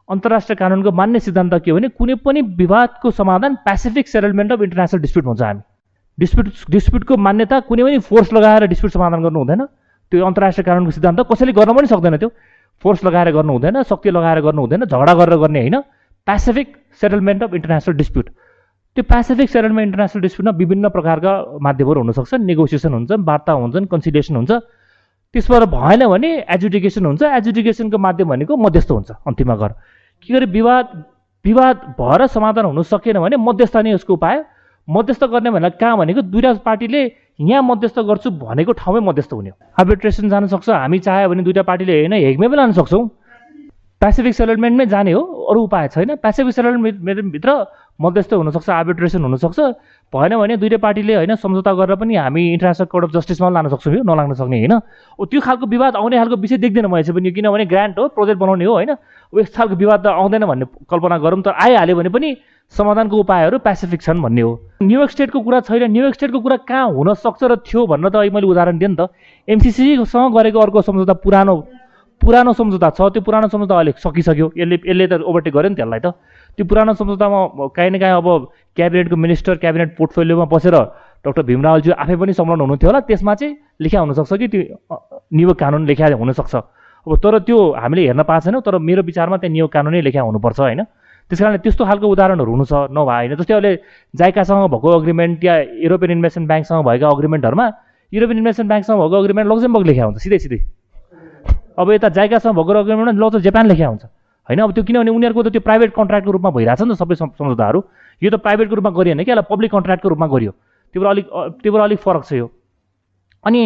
अन्तर्राष्ट्रिय 0.09 0.57
कानुनको 0.57 0.90
मान्य 0.94 1.20
सिद्धान्त 1.20 1.54
के 1.64 1.70
हो 1.70 1.76
भने 1.76 1.88
कुनै 1.98 2.14
पनि 2.24 2.40
विवादको 2.57 3.11
समाधान 3.11 3.54
pacific 3.66 4.09
settlement 4.09 4.52
of 4.52 4.61
international 4.62 5.00
dispute 5.02 5.24
हुन्छ 5.26 5.42
हामी। 5.42 5.61
डिस्प्युट 6.18 6.46
डिस्प्युटको 6.70 7.16
मान्यता 7.16 7.61
कुनै 7.68 7.83
पनि 7.83 7.98
फोर्स 8.09 8.33
लगाएर 8.33 8.66
डिस्प्युट 8.72 8.92
समाधान 8.92 9.22
गर्नु 9.22 9.38
हुँदैन। 9.38 9.62
त्यो 10.12 10.24
अन्तर्राष्ट्रिय 10.24 10.64
कानुनको 10.64 10.90
सिद्धान्त 10.96 11.20
कसैले 11.28 11.52
गर्न 11.52 11.72
पनि 11.76 11.87
सक्दैन 11.92 12.16
त्यो। 12.16 12.31
फोर्स 12.85 13.04
लगाएर 13.04 13.28
गर्नु 13.37 13.52
हुँदैन 13.52 13.83
शक्ति 13.85 14.11
लगाएर 14.11 14.40
गर्नु 14.40 14.61
हुँदैन 14.62 14.85
झगडा 14.87 15.14
गरेर 15.14 15.37
गर्ने 15.44 15.61
होइन। 15.61 15.76
Pacific 16.26 16.68
settlement 17.00 17.42
of 17.42 17.54
international 17.54 17.94
dispute 17.96 18.26
त्यो 18.98 19.06
पेसिफिक 19.06 19.48
सेटलमेन्ट 19.50 19.87
इन्टरनेसनल 19.87 20.22
डिस्प्युटमा 20.22 20.52
विभिन्न 20.58 20.88
प्रकारका 20.90 21.32
माध्यमहरू 21.62 22.00
हुनसक्छ 22.02 22.34
नेगोसिएसन 22.50 22.92
हुन्छ 22.98 23.11
वार्ता 23.22 23.52
हुन्छन् 23.54 23.87
कन्सिलिएसन 23.94 24.34
हुन्छ। 24.37 24.52
त्यसबाट 25.34 25.62
भएन 25.70 26.02
भने 26.11 26.30
एजुडिकेसन 26.50 27.06
हुन्छ। 27.06 27.22
एजुडिकेसनको 27.22 27.98
माध्यम 28.06 28.28
भनेको 28.28 28.56
मध्यस्थ 28.58 28.90
हुन्छ 28.90 29.11
अन्तिममा 29.22 29.54
गएर 29.54 29.72
के 30.26 30.34
गरे 30.34 30.46
विवाद 30.50 30.87
विवाद 31.44 31.76
भएर 31.94 32.26
समाधान 32.26 32.64
हुनु 32.74 32.82
सकेन 32.90 33.22
भने 33.22 33.37
मध्यस्थ 33.38 33.76
नै 33.87 33.94
यसको 33.94 34.12
उपाय। 34.18 34.37
मध्यस्थ 34.88 35.24
गर्ने 35.30 35.50
भनेर 35.54 35.78
कहाँ 35.78 35.94
भनेको 36.02 36.20
दुईवटा 36.34 36.52
पार्टीले 36.66 37.00
यहाँ 37.38 37.62
मध्यस्थ 37.70 37.98
गर्छु 38.02 38.30
भनेको 38.34 38.72
ठाउँमै 38.82 39.00
मध्यस्थ 39.06 39.32
हुने 39.32 39.50
आर्बिट्रेसन 39.78 40.26
जान 40.26 40.46
सक्छ 40.50 40.68
हामी 40.74 40.98
चाह्यो 41.06 41.28
भने 41.30 41.42
दुईवटा 41.46 41.62
पार्टीले 41.70 41.94
होइन 42.02 42.18
हेगमै 42.18 42.46
पनि 42.50 42.56
लान 42.56 42.72
सक्छौँ। 42.74 43.06
पेसिफिक 44.02 44.34
सेटलमेन्टमै 44.34 44.87
जाने 44.90 45.12
हो 45.12 45.22
अरू 45.50 45.61
उपाय 45.62 45.87
छैन। 45.94 46.14
पेसिफिक 46.18 46.54
सेटलमेन्टभित्र 46.54 47.50
मध्यस्थ 48.00 48.32
हुनसक्छ 48.32 48.68
आर्बिट्रेसन 48.70 49.22
हुनसक्छ। 49.26 49.58
भएन 50.12 50.32
भने 50.38 50.56
दुइटै 50.56 50.78
पार्टीले 50.78 51.14
होइन 51.14 51.34
सम्झौता 51.34 51.72
गरेर 51.74 51.96
पनि 51.98 52.14
हामी 52.16 52.42
इन्टरनेसनल 52.54 52.87
कोर्ट 52.87 53.04
अफ 53.04 53.11
जस्टिसमा 53.12 53.48
लान 53.50 53.68
सक्छौँ 53.68 53.94
यो 53.94 54.02
नलाग्न 54.06 54.32
सक्ने 54.38 54.58
होइन। 54.58 54.74
त्यो 55.18 55.40
खालको 55.40 55.66
विवाद 55.66 55.96
आउने 55.98 56.16
खालको 56.16 56.37
विषय 56.38 56.56
देख्दैन 56.62 56.87
मैले 56.87 57.02
चाहिँ 57.02 57.18
पनि 57.18 57.30
किनभने 57.34 57.66
ग्रान्ट 57.66 57.98
हो 57.98 58.08
प्रोजेक्ट 58.14 58.38
बनाउने 58.40 58.64
हो 58.64 58.72
होइन। 58.72 58.90
यस्तो 59.32 59.56
खालको 59.58 59.74
विवाद 59.76 60.00
त 60.00 60.06
आउँदैन 60.14 60.44
भन्ने 60.46 60.66
कल्पना 60.88 61.18
गरौँ 61.18 61.42
त 61.42 61.48
आइहाल्यो 61.52 61.96
भने 61.96 62.11
पनि 62.14 62.28
समाधानको 62.72 63.16
उपायहरू 63.18 63.58
पेसिफिक 63.61 64.00
छन् 64.00 64.22
भन्ने 64.22 64.42
हो। 64.46 64.52
न्युयोर्क 64.82 65.11
स्टेटको 65.11 65.40
कुरा 65.40 65.61
छैन 65.66 65.90
न्युयोर्क 65.90 66.14
स्टेटको 66.14 66.40
कुरा 66.40 66.56
कहाँ 66.70 66.87
हुनसक्छ 66.94 67.42
र 67.44 67.56
थियो 67.66 67.84
भनेर 67.84 68.08
त 68.08 68.16
मैले 68.32 68.46
उदाहरण 68.46 68.78
दिएँ 68.78 68.90
नि 68.90 68.96
त। 68.96 69.12
एमसिसीसँग 69.48 70.32
गरेको 70.32 70.58
अर्को 70.61 70.80
सम्झौता 70.87 71.14
पुरानो 71.20 71.56
पुरानो 72.22 72.52
सम्झौता 72.52 72.88
छ 72.90 73.00
त्यो 73.14 73.22
पुरानो 73.22 73.48
सम्झौता 73.48 73.74
अहिले 73.74 73.92
सकिसक्यो। 74.00 74.46
यसले 74.56 74.76
यसले 74.84 75.06
त 75.06 75.22
ओभरटेक 75.22 75.54
गर्यो 75.54 75.70
नि 75.70 75.76
त्यसलाई 75.76 76.00
त। 76.02 76.16
त्यो 76.59 76.66
पुरानो 76.66 76.92
सम्झौतामा 76.99 77.38
काहीँ 77.71 77.90
न 77.94 77.99
काहीँ 78.03 78.18
अब 78.18 78.29
क्याबिनेटको 78.75 79.16
मिनिस्टर 79.16 79.55
क्याबिनेट 79.62 79.94
पोर्टफोलियोमा 79.94 80.47
बसेर 80.51 80.75
डक्टर 81.25 81.42
भीमरावलज्यू 81.51 81.92
आफै 81.94 82.16
पनि 82.18 82.33
संलग्न 82.35 82.61
हुनुहुन्थ्यो 82.66 82.88
होला। 82.90 83.01
त्यसमा 83.07 83.35
चाहिँ 83.38 83.55
लेखा 83.83 83.99
हुनसक्छ 84.03 84.33
कि? 84.35 84.47
त्यो 84.49 84.62
नियोग 85.31 85.55
कानुन 85.55 85.87
लेखा 85.87 86.07
हुनसक्छ। 86.18 86.55
अब 87.07 87.12
तर 87.23 87.38
त्यो 87.47 87.59
हामीले 87.79 88.03
हेर्न 88.11 88.23
पाएको 88.27 88.44
छैनौँ 88.44 88.62
तर 88.66 88.79
मेरो 88.79 89.03
विचारमा 89.07 89.37
त्यहाँ 89.38 89.53
नियोग 89.55 89.71
कानुनै 89.71 90.01
लेखा 90.03 90.21
हुनुपर्छ 90.21 90.59
होइन? 90.61 90.83
त्यस 91.31 91.38
कारणले 91.38 91.59
त्यस्तो 91.62 91.85
खालको 91.85 92.07
उदाहरणहरू 92.09 92.51
हुनु 92.51 92.64
छ 92.66 92.75
नभए 92.90 93.14
होइन? 93.14 93.35
जस्तै 93.38 93.55
अहिले 93.55 93.73
जाइकासँग 94.14 94.66
भएको 94.75 94.88
अग्रिमेन्ट 94.99 95.44
या 95.44 95.55
युरोपियन 95.87 96.11
इन्भेस्टमेन्ट 96.18 96.49
ब्याङ्कसँग 96.49 96.83
भएका 96.88 97.07
अग्रिमेन्टहरूमा 97.07 97.66
युरोपियन 98.12 98.38
इन्भेस्टमेन्ट 98.38 98.71
ब्याङ्कसँग 98.73 98.99
भएको 98.99 99.16
अग्रिमेन्ट 99.23 99.47
लक्जमबर्ग 99.53 99.87
लेखा 99.87 100.05
हुन्छ 100.05 100.18
सिधै 100.23 100.38
सिधै। 100.44 100.59
अब 101.79 101.87
यता 101.92 102.09
जाइकासँग 102.18 102.55
भएको 102.59 102.73
अग्रिमेन्ट 102.83 103.18
ल 103.18 103.40
जापान 103.47 103.64
लेखा 103.71 103.87
हुन्छ। 103.87 104.05
होइन? 104.48 104.61
अब 104.61 104.72
त्यो 104.72 104.82
किनभने 104.84 105.11
उनीहरूको 105.11 105.42
त 105.42 105.48
त्यो 105.52 105.61
प्राइभेट 105.61 105.90
कन्ट्र्याक्टको 105.94 106.32
रूपमा 106.32 106.50
भइरहेछ 106.56 106.80
नि 106.82 106.92
त 106.92 106.98
सबै 106.98 107.14
सम्झौताहरू 107.14 107.80
यो 108.22 108.30
त 108.30 108.37
प्राइभेटको 108.40 108.74
रूपमा 108.74 108.90
गरिएन 108.96 109.22
कि? 109.22 109.30
यसलाई 109.30 109.46
पब्लिक 109.50 109.70
कन्ट्र्याक्टको 109.72 110.08
रूपमा 110.08 110.26
गरियो। 110.26 110.52
त्यो 110.94 111.04
अलिक 111.04 111.26
त्यो 111.62 111.72
अलिक 111.76 111.98
फरक 112.00 112.24
छ 112.24 112.32
यो। 112.40 112.46
अनि 113.44 113.61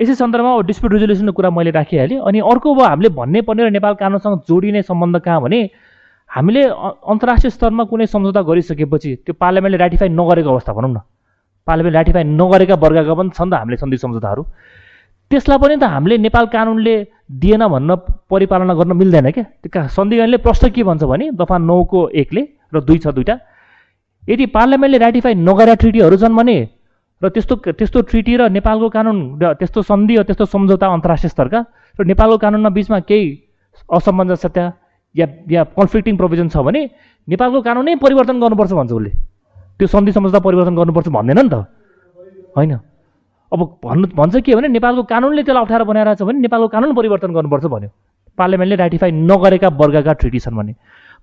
यसै 0.00 0.14
सन्दर्भमा 0.14 0.50
डिस्प्युट 0.66 0.92
रिजोल्युसनको 0.92 1.34
कुरा 1.36 1.50
मैले 1.50 1.70
राखिहालेँ। 1.70 2.18
अनि 2.22 2.38
अर्को 2.40 2.68
अब 2.74 2.80
हामीले 2.82 3.08
भन्नै 3.18 3.40
पर्ने 3.46 3.62
र 3.66 3.70
नेपाल 3.70 3.94
कानुनसँग 4.02 4.46
जोडिने 4.48 4.82
सम्बन्ध 4.82 5.18
कहाँ 5.22 5.40
भने 5.42 5.60
हामीले 6.30 6.62
अन्तर्राष्ट्रिय 7.12 7.50
स्तरमा 7.50 7.84
कुनै 7.90 8.06
सम्झौता 8.08 8.40
गरिसकेपछि 8.42 9.10
त्यो 9.26 9.34
पार्लियामेन्टले 9.36 9.78
राटिफाई 9.84 10.08
नगरेको 10.08 10.50
अवस्था 10.50 10.72
भनौँ 10.72 10.90
न। 10.90 10.98
पार्लियामेन्ट 11.66 11.96
राटिफाई 11.96 12.24
नगरेका 12.24 12.74
वर्गका 12.74 13.14
पनि 13.14 13.30
छन् 13.36 13.50
त 13.50 13.54
हामीले 13.60 13.76
सन्धि 13.76 13.96
सम्झौताहरू। 14.00 14.42
त्यसलाई 15.30 15.58
पनि 15.60 15.76
त 15.76 15.84
हामीले 15.92 16.16
नेपाल 16.18 16.46
कानुनले 16.56 16.94
दिएन 17.32 17.66
भन्न 17.66 17.90
परिपालना 18.30 18.74
गर्न 18.74 18.92
मिल्दैन 18.92 19.30
क्या? 19.30 19.44
त्यो 19.62 19.88
सन्धिगणले 19.88 20.36
प्रश्न 20.36 20.68
के 20.70 20.82
भन्छ 20.84 21.02
भने 21.04 21.30
दफा 21.32 21.58
नौको 21.58 22.08
एकले 22.12 22.42
र 22.74 22.80
दुई 22.80 22.98
छ 22.98 23.06
दुईवटा 23.08 23.36
यदि 24.28 24.46
पार्लियामेन्टले 24.46 24.98
राटिफाई 24.98 25.34
नगरेका 25.40 25.74
ट्रिटीहरू 25.74 26.16
छन् 26.16 26.36
भने 26.36 26.56
र 27.22 27.28
त्यस्तो 27.28 27.54
त्यस्तो 27.72 27.98
ट्रिटी 28.10 28.36
र 28.36 28.42
नेपालको 28.50 28.88
कानुन 28.88 29.18
र 29.40 29.54
त्यस्तो 29.54 29.82
सन्धि 29.82 30.14
र 30.16 30.22
त्यस्तो 30.28 30.44
सम्झौता 30.44 30.86
अन्तर्राष्ट्रिय 30.86 31.30
स्तरका 31.30 31.60
र 31.96 32.04
नेपालको 32.04 32.36
कानुनमा 32.38 32.70
बिचमा 32.76 32.98
केही 33.08 33.28
असमञ्जसता 33.88 34.64
या 35.14 35.26
या 35.50 35.62
कन्फ्लिक्टिङ 35.78 36.16
प्रोभिजन 36.16 36.48
छ 36.48 36.56
भने 36.60 36.80
नेपालको 37.28 37.60
कानुनै 37.62 37.94
परिवर्तन 37.96 38.36
गर्नुपर्छ 38.40 38.72
भन्छ 38.72 38.92
उसले। 38.92 39.10
त्यो 39.78 39.86
सन्धि 39.86 40.12
सम्झौता 40.12 40.38
परिवर्तन 40.38 40.74
गर्नुपर्छ 40.76 41.08
भन्दैन 41.08 41.38
नि 41.38 41.48
त। 41.48 41.54
होइन। 42.56 42.91
अब 43.52 43.60
भन्नु 43.84 44.06
भन्छ 44.16 44.40
के 44.40 44.54
भने 44.56 44.68
नेपालको 44.68 45.02
कानुनले 45.12 45.42
त्यसलाई 45.42 45.62
अप्ठ्यारो 45.62 45.84
बनाइरहेको 45.84 46.24
छ 46.24 46.28
भने 46.28 46.40
नेपालको 46.40 46.68
कानुन 46.74 46.94
परिवर्तन 46.96 47.32
गर्नुपर्छ 47.36 47.64
भन्यो। 47.74 47.90
पार्लियामेन्टले 48.38 48.76
राटिफाई 48.82 49.10
नगरेका 49.12 49.68
वर्गका 49.80 50.12
ट्रिटी 50.20 50.40
छन् 50.40 50.56
भने। 50.56 50.72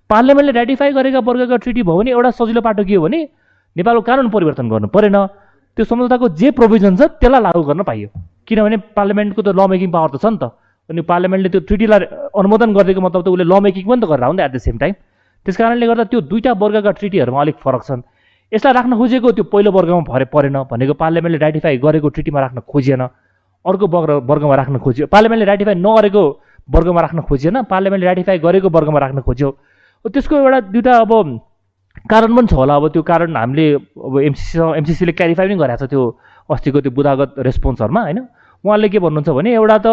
पार्लियामेन्टले 0.09 0.53
राटिफाई 0.59 0.91
गरेका 0.93 1.19
वर्गका 1.25 1.57
ट्रिटी 1.63 1.81
भयो 1.83 1.97
भने 1.97 2.11
एउटा 2.11 2.31
सजिलो 2.37 2.61
पाटो 2.61 2.83
के 2.85 2.95
हो 2.95 3.03
भने 3.05 3.19
नेपालको 3.75 4.01
कानुन 4.09 4.29
परिवर्तन 4.29 4.69
गर्नु 4.69 4.87
परेन। 4.93 5.17
त्यो 5.77 5.85
सम्झौताको 5.85 6.29
जे 6.37 6.51
प्रोभिजन 6.57 6.95
छ 6.95 7.01
त्यसलाई 7.17 7.41
लागू 7.41 7.63
गर्न 7.65 7.81
पाइयो। 7.89 8.09
किनभने 8.45 8.77
पार्लियामेन्टको 8.97 9.41
त 9.41 9.49
ल 9.49 9.65
मेकिङ 9.73 9.89
पावर 9.89 10.09
त 10.13 10.21
छ 10.21 10.25
नि 10.29 10.37
त। 10.37 10.53
अनि 10.89 11.01
पार्लियामेन्टले 11.01 11.49
त्यो 11.49 11.61
ट्रिटीलाई 11.65 11.99
अनुमोदन 12.33 12.69
गरिदिएको 12.77 13.01
मतलब 13.01 13.21
त 13.25 13.27
उसले 13.33 13.45
ल 13.45 13.53
मेकिङ 13.65 13.83
पनि 13.89 14.01
त 14.01 14.05
गरेर 14.05 14.25
आउँदा 14.29 14.45
एट 14.45 14.53
द 14.53 14.57
सेम 14.61 14.77
टाइम 14.77 14.93
त्यस 15.45 15.57
कारणले 15.57 15.85
गर्दा 15.87 16.03
त्यो 16.13 16.19
दुईवटा 16.29 16.51
वर्गका 16.61 16.91
ट्रिटीहरूमा 16.99 17.41
अलिक 17.41 17.57
फरक 17.57 17.81
छन्। 17.89 18.01
यसलाई 18.51 18.73
राख्न 18.73 18.93
खोजेको 18.97 19.31
त्यो 19.31 19.43
पहिलो 19.53 19.71
वर्गमा 19.71 20.01
भरे 20.09 20.25
परेन 20.33 20.57
भनेको 20.71 20.93
पार्लियामेन्टले 20.97 21.39
राटिफाई 21.45 21.77
गरेको 21.77 22.09
ट्रिटीमा 22.09 22.39
राख्न 22.41 22.59
खोजिएन। 22.65 23.01
अर्को 23.65 23.85
वर्ग 23.87 24.09
वर्गमा 24.25 24.55
राख्न 24.55 24.77
खोज्यो। 24.81 25.05
पार्लियामेन्टले 25.13 25.45
राटिफाई 25.45 25.75
नगरेको 25.77 26.23
वर्गमा 26.69 27.01
राख्न 27.01 27.19
खोजिएन। 27.29 27.55
पार्लियामेन्टले 27.69 28.07
राटिफाई 28.09 28.37
गरेको 28.39 28.69
वर्गमा 28.69 28.99
राख्न 28.99 29.19
खोज्यो। 29.21 29.49
त्यसको 30.05 30.35
एउटा 30.35 30.59
दुइटा 30.73 30.93
अब 31.05 31.11
कारण 32.09 32.29
पनि 32.35 32.47
छ 32.47 32.53
होला। 32.53 32.75
अब 32.79 32.87
त्यो 32.89 33.01
कारण 33.03 33.35
हामीले 33.37 33.65
अब 33.75 34.13
एमसिसी 34.33 34.57
एमसिसीले 34.81 35.11
क्यारिफाई 35.13 35.45
पनि 35.47 35.55
गरेको 35.61 35.85
छ 35.85 35.89
त्यो 35.93 36.01
अस्तिको 36.49 36.79
त्यो 36.81 36.91
बुधागत 36.97 37.29
रेस्पोन्सहरूमा 37.45 38.01
होइन? 38.01 38.19
उहाँले 38.65 38.87
के 38.89 38.99
भन्नुहुन्छ 38.99 39.29
भने 39.29 39.49
एउटा 39.59 39.77
त 39.77 39.87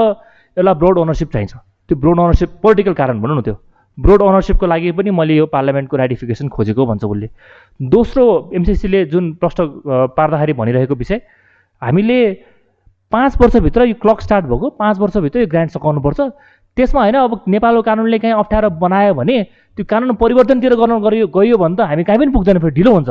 यसलाई 0.56 0.74
ब्रोड 0.80 0.96
ओनरसिप 1.04 1.28
चाहिन्छ। 1.34 1.54
त्यो 1.88 1.96
ब्रोड 2.00 2.18
ओनरसिप 2.24 2.50
पोलिटिकल 2.62 2.94
कारण 2.96 3.20
भनौँ 3.20 3.36
न 3.36 3.42
त्यो। 3.44 3.56
ब्रोड 3.98 4.22
ओनरसिपको 4.22 4.66
लागि 4.66 4.92
पनि 4.92 5.10
मैले 5.10 5.36
यो 5.36 5.46
पार्लियामेन्टको 5.46 5.96
राटिफिकेसन 5.96 6.48
खोजेको 6.48 6.86
भन्छ 6.86 7.04
उसले। 7.04 7.28
दोस्रो 7.80 8.24
एमसिसीले 8.54 9.04
जुन 9.06 9.32
प्रश्न 9.40 9.66
पार्दाखेरि 10.16 10.52
भनिरहेको 10.52 10.94
विषय 10.94 11.20
हामीले 11.82 12.18
पाँच 13.12 13.40
वर्षभित्र 13.40 13.84
यो 13.84 13.94
क्लक 14.02 14.20
स्टार्ट 14.20 14.44
भएको 14.46 14.70
पाँच 14.76 14.98
वर्षभित्र 14.98 15.40
यो 15.40 15.46
ग्रान्ट 15.46 15.70
सकाउनुपर्छ 15.72 16.20
त्यसमा 16.76 17.00
होइन 17.00 17.14
अब 17.16 17.40
नेपालको 17.48 17.82
कानुनले 17.82 18.18
कहीँ 18.18 18.32
अप्ठ्यारो 18.34 18.70
बनायो 18.76 19.14
भने 19.14 19.42
त्यो 19.76 19.84
कानुन 19.88 20.14
परिवर्तनतिर 20.20 20.74
गर्न 20.76 21.00
गयो 21.00 21.26
गयो 21.32 21.56
भने 21.56 21.76
त 21.76 21.88
हामी 21.88 22.04
कहीँ 22.04 22.18
पनि 22.18 22.32
पुग्दैन 22.32 22.58
फेरि 22.58 22.74
ढिलो 22.76 22.92
हुन्छ। 22.92 23.08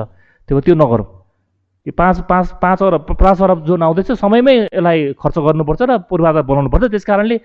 त्यो 0.49 0.59
त्यो 0.61 0.75
नगरौँ। 0.75 1.05
यो 1.85 1.93
पाँच 1.97 2.19
पाँच 2.29 2.51
पाँच 2.61 2.81
अरब 2.83 3.05
पाँच 3.17 3.41
अरब 3.41 3.65
जुन 3.65 3.83
आउँदैछ 3.83 4.11
समयमै 4.21 4.55
यसलाई 4.55 5.13
खर्च 5.17 5.37
गर्नुपर्छ 5.37 5.81
र 5.81 5.97
पूर्वाधार 6.09 6.43
बनाउनुपर्छ। 6.45 6.83
त्यस 6.91 7.05
कारणले 7.05 7.37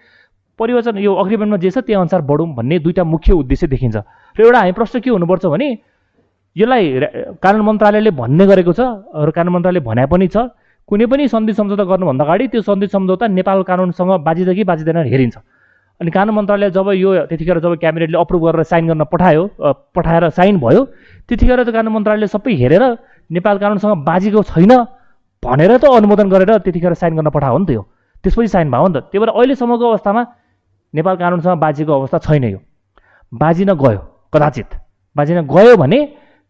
परिवर्तन 0.61 0.99
यो 1.01 1.13
अग्रिमेन्टमा 1.17 1.57
जे 1.65 1.71
छ 1.73 1.79
त्यही 1.81 1.99
अनुसार 2.05 2.21
बढौँ 2.29 2.49
भन्ने 2.55 2.79
दुईवटा 2.85 3.05
मुख्य 3.05 3.33
उद्देश्य 3.33 3.67
देखिन्छ। 3.73 3.97
र 4.37 4.41
एउटा 4.45 4.59
हामी 4.61 4.73
प्रश्न 4.77 5.01
के 5.01 5.11
हुनुपर्छ 5.11 5.45
भने 5.49 5.69
यसलाई 6.57 6.85
कानुन 7.41 7.63
मन्त्रालयले 7.65 8.11
भन्ने 8.21 8.45
गरेको 8.47 8.73
छ 8.77 8.81
र 9.25 9.31
कानुन 9.33 9.53
मन्त्रालयले 9.57 9.87
भने 9.89 10.05
पनि 10.13 10.29
छ 10.29 10.53
कुनै 10.89 11.07
पनि 11.07 11.29
सन्धि 11.31 11.53
सम्झौता 11.55 11.85
गर्नुभन्दा 11.87 12.25
अगाडि 12.25 12.45
त्यो 12.53 12.63
सन्धि 12.67 12.87
सम्झौता 12.91 13.27
नेपाल 13.31 13.63
कानुनसँग 13.63 14.11
बाजिँदा 14.27 14.53
कि 14.59 14.65
बाजिँदैन 14.67 14.99
हेरिन्छ। 15.07 15.37
अनि 16.01 16.11
कानुन 16.11 16.35
मन्त्रालय 16.35 16.71
जब 16.75 16.89
यो 16.97 17.11
त्यतिखेर 17.31 17.59
जब 17.61 17.73
क्याबिनेटले 17.79 18.19
अप्रुभ 18.19 18.43
गरेर 18.45 18.63
साइन 18.67 18.85
गर्न 18.89 19.05
पठायो 19.13 19.43
पठाएर 19.95 20.29
साइन 20.35 20.59
भयो 20.59 20.83
त्यतिखेर 21.29 21.63
त 21.63 21.71
कानुन 21.71 21.93
मन्त्रालयले 21.95 22.29
सबै 22.35 22.53
हेरेर 22.57 22.85
नेपाल 23.31 23.57
कानुनसँग 23.63 24.05
बाजेको 24.09 24.43
छैन 24.51 24.73
भनेर 25.43 25.73
त 25.77 25.85
अनुमोदन 25.87 26.29
गरेर 26.35 26.51
त्यतिखेर 26.65 26.95
साइन 26.99 27.17
गर्न 27.17 27.31
पठायो 27.31 27.59
नि 27.59 27.67
त 27.69 27.71
यो। 27.79 27.83
त्यसपछि 28.25 28.49
साइन 28.49 28.71
भयो 28.73 28.87
नि 28.89 28.95
त। 28.97 29.13
त्यही 29.13 29.21
भएर 29.23 29.31
अहिलेसम्मको 29.31 29.85
अवस्थामा 29.93 30.23
नेपाल 30.95 31.17
कानुनसँग 31.17 31.59
बाजिएको 31.59 31.93
अवस्था 31.93 32.19
छैन 32.19 32.45
यो। 32.45 32.59
बाजिन 33.33 33.73
गयो 33.75 34.01
कदाचित। 34.35 34.71
बाजिन 35.17 35.41
गयो 35.47 35.77
भने 35.77 35.99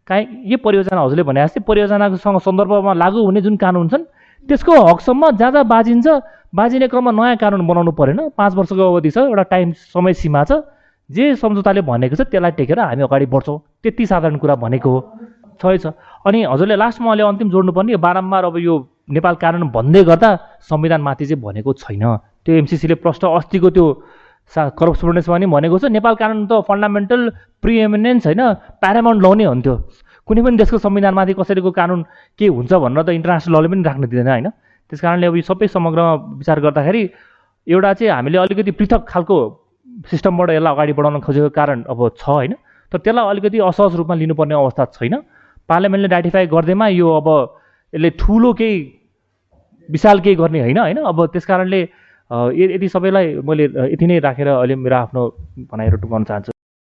काहीँ 0.09 0.27
यो 0.47 0.59
परियोजना 0.59 1.01
हजुरले 1.01 1.23
भने 1.23 1.41
जस्तै 1.45 1.61
परियोजनासँग 1.69 2.39
सन्दर्भमा 2.41 2.93
लागु 2.95 3.21
हुने 3.21 3.41
जुन 3.41 3.57
कानुन 3.57 3.89
छन् 3.89 4.05
त्यसको 4.49 4.73
हकसम्म 4.73 5.31
जहाँ 5.37 5.53
जहाँ 5.53 5.65
बाजिन्छ 5.67 6.07
बाजिने 6.55 6.89
क्रममा 6.89 7.11
नयाँ 7.13 7.37
कानुन 7.37 7.67
बनाउनु 7.67 7.93
परेन। 7.93 8.21
पाँच 8.35 8.55
वर्षको 8.55 8.83
अवधि 8.83 9.11
छ 9.11 9.19
एउटा 9.29 9.43
टाइम 9.53 9.73
समय 9.93 10.13
सीमा 10.17 10.45
छ। 10.45 10.53
जे 11.11 11.35
सम्झौताले 11.37 11.81
भनेको 11.83 12.17
छ 12.17 12.23
त्यसलाई 12.27 12.51
टेकेर 12.59 12.79
हामी 12.81 13.03
अगाडि 13.03 13.27
बढ्छौँ। 13.27 13.59
त्यति 13.83 14.07
साधारण 14.07 14.37
कुरा 14.39 14.55
भनेको 14.57 14.91
हो। 14.91 15.01
छ 15.61 15.77
छ। 15.79 15.93
अनि 16.27 16.43
हजुरले 16.49 16.77
लास्टमा 16.77 17.11
अहिले 17.11 17.23
अन्तिम 17.23 17.51
जोड्नुपर्ने 17.51 17.97
बारम्बार 17.97 18.45
अब 18.45 18.57
यो 18.59 18.75
नेपाल 19.11 19.35
कानुन 19.43 19.63
भन्दै 19.71 20.03
गर्दा 20.05 20.31
संविधानमाथि 20.71 21.25
चाहिँ 21.27 21.43
भनेको 21.43 21.73
छैन। 21.77 22.05
त्यो 22.43 22.55
एमसिसीले 22.57 22.95
प्रश्न 23.05 23.29
अस्तिको 23.29 23.71
त्यो 23.71 23.87
सा 24.51 24.69
करस्पोन्डेन्समा 24.75 25.37
नि 25.39 25.47
भनेको 25.47 25.79
छ। 25.79 25.85
नेपाल 25.95 26.15
कानुन 26.19 26.47
त 26.47 26.53
फन्डामेन्टल 26.67 27.21
प्रिएमिनेन्स 27.63 28.27
होइन 28.27 28.43
प्यारामाउन्ट 28.83 29.21
लौ 29.23 29.33
नै 29.35 29.45
हुन्थ्यो। 29.47 29.75
कुनै 30.29 30.41
पनि 30.43 30.57
देशको 30.59 30.79
संविधानमाथि 30.79 31.33
कसैको 31.39 31.71
कानुन 31.71 32.01
के 32.39 32.47
हुन्छ 32.47 32.73
भनेर 32.73 33.03
त 33.03 33.09
इन्टरनेसनल 33.15 33.55
लले 33.57 33.69
पनि 33.71 33.83
राख्न 33.87 34.03
दिँदैन 34.11 34.29
होइन। 34.29 34.49
त्यस 34.91 35.01
कारणले 35.01 35.27
अब 35.27 35.37
यो 35.39 35.43
सबै 35.47 35.67
समग्रमा 35.71 36.13
विचार 36.43 36.59
गर्दाखेरि 36.67 37.03
एउटा 37.67 37.91
चाहिँ 37.95 38.11
हामीले 38.11 38.39
अलिकति 38.43 38.73
पृथक 38.75 39.01
खालको 39.07 39.37
सिस्टमबाट 40.11 40.51
यसलाई 40.51 40.73
अगाडि 40.75 40.93
बढाउन 40.99 41.21
खोजेको 41.23 41.51
कारण 41.55 41.79
अब 41.87 41.99
छ 42.19 42.25
होइन। 42.27 42.55
तर 42.93 42.99
त्यसलाई 42.99 43.27
अलिकति 43.31 43.59
असहज 43.71 43.95
रूपमा 43.97 44.15
लिनुपर्ने 44.19 44.55
अवस्था 44.55 44.85
छैन। 44.99 45.15
पार्लियामेन्टले 45.69 46.09
राटिफाई 46.11 46.47
गर्दैमा 46.51 46.87
यो 46.91 47.07
अब 47.07 47.29
यसले 47.93 48.11
ठुलो 48.19 48.51
केही 48.59 48.77
विशाल 49.89 50.19
केही 50.27 50.37
गर्ने 50.43 50.61
होइन 50.61 50.79
होइन। 50.79 50.99
अब 51.07 51.19
त्यस 51.31 51.47
कारणले 51.47 51.81
यति 52.31 52.89
सबैलाई 52.89 53.35
मैले 53.43 53.65
यति 53.93 54.07
नै 54.07 54.19
राखेर 54.29 54.49
अहिले 54.49 54.77
मेरो 54.77 54.97
आफ्नो 54.97 55.23
भनाइहरू 55.73 55.99
टुङ्गाउन 55.99 56.25
चाहन्छु। 56.25 56.60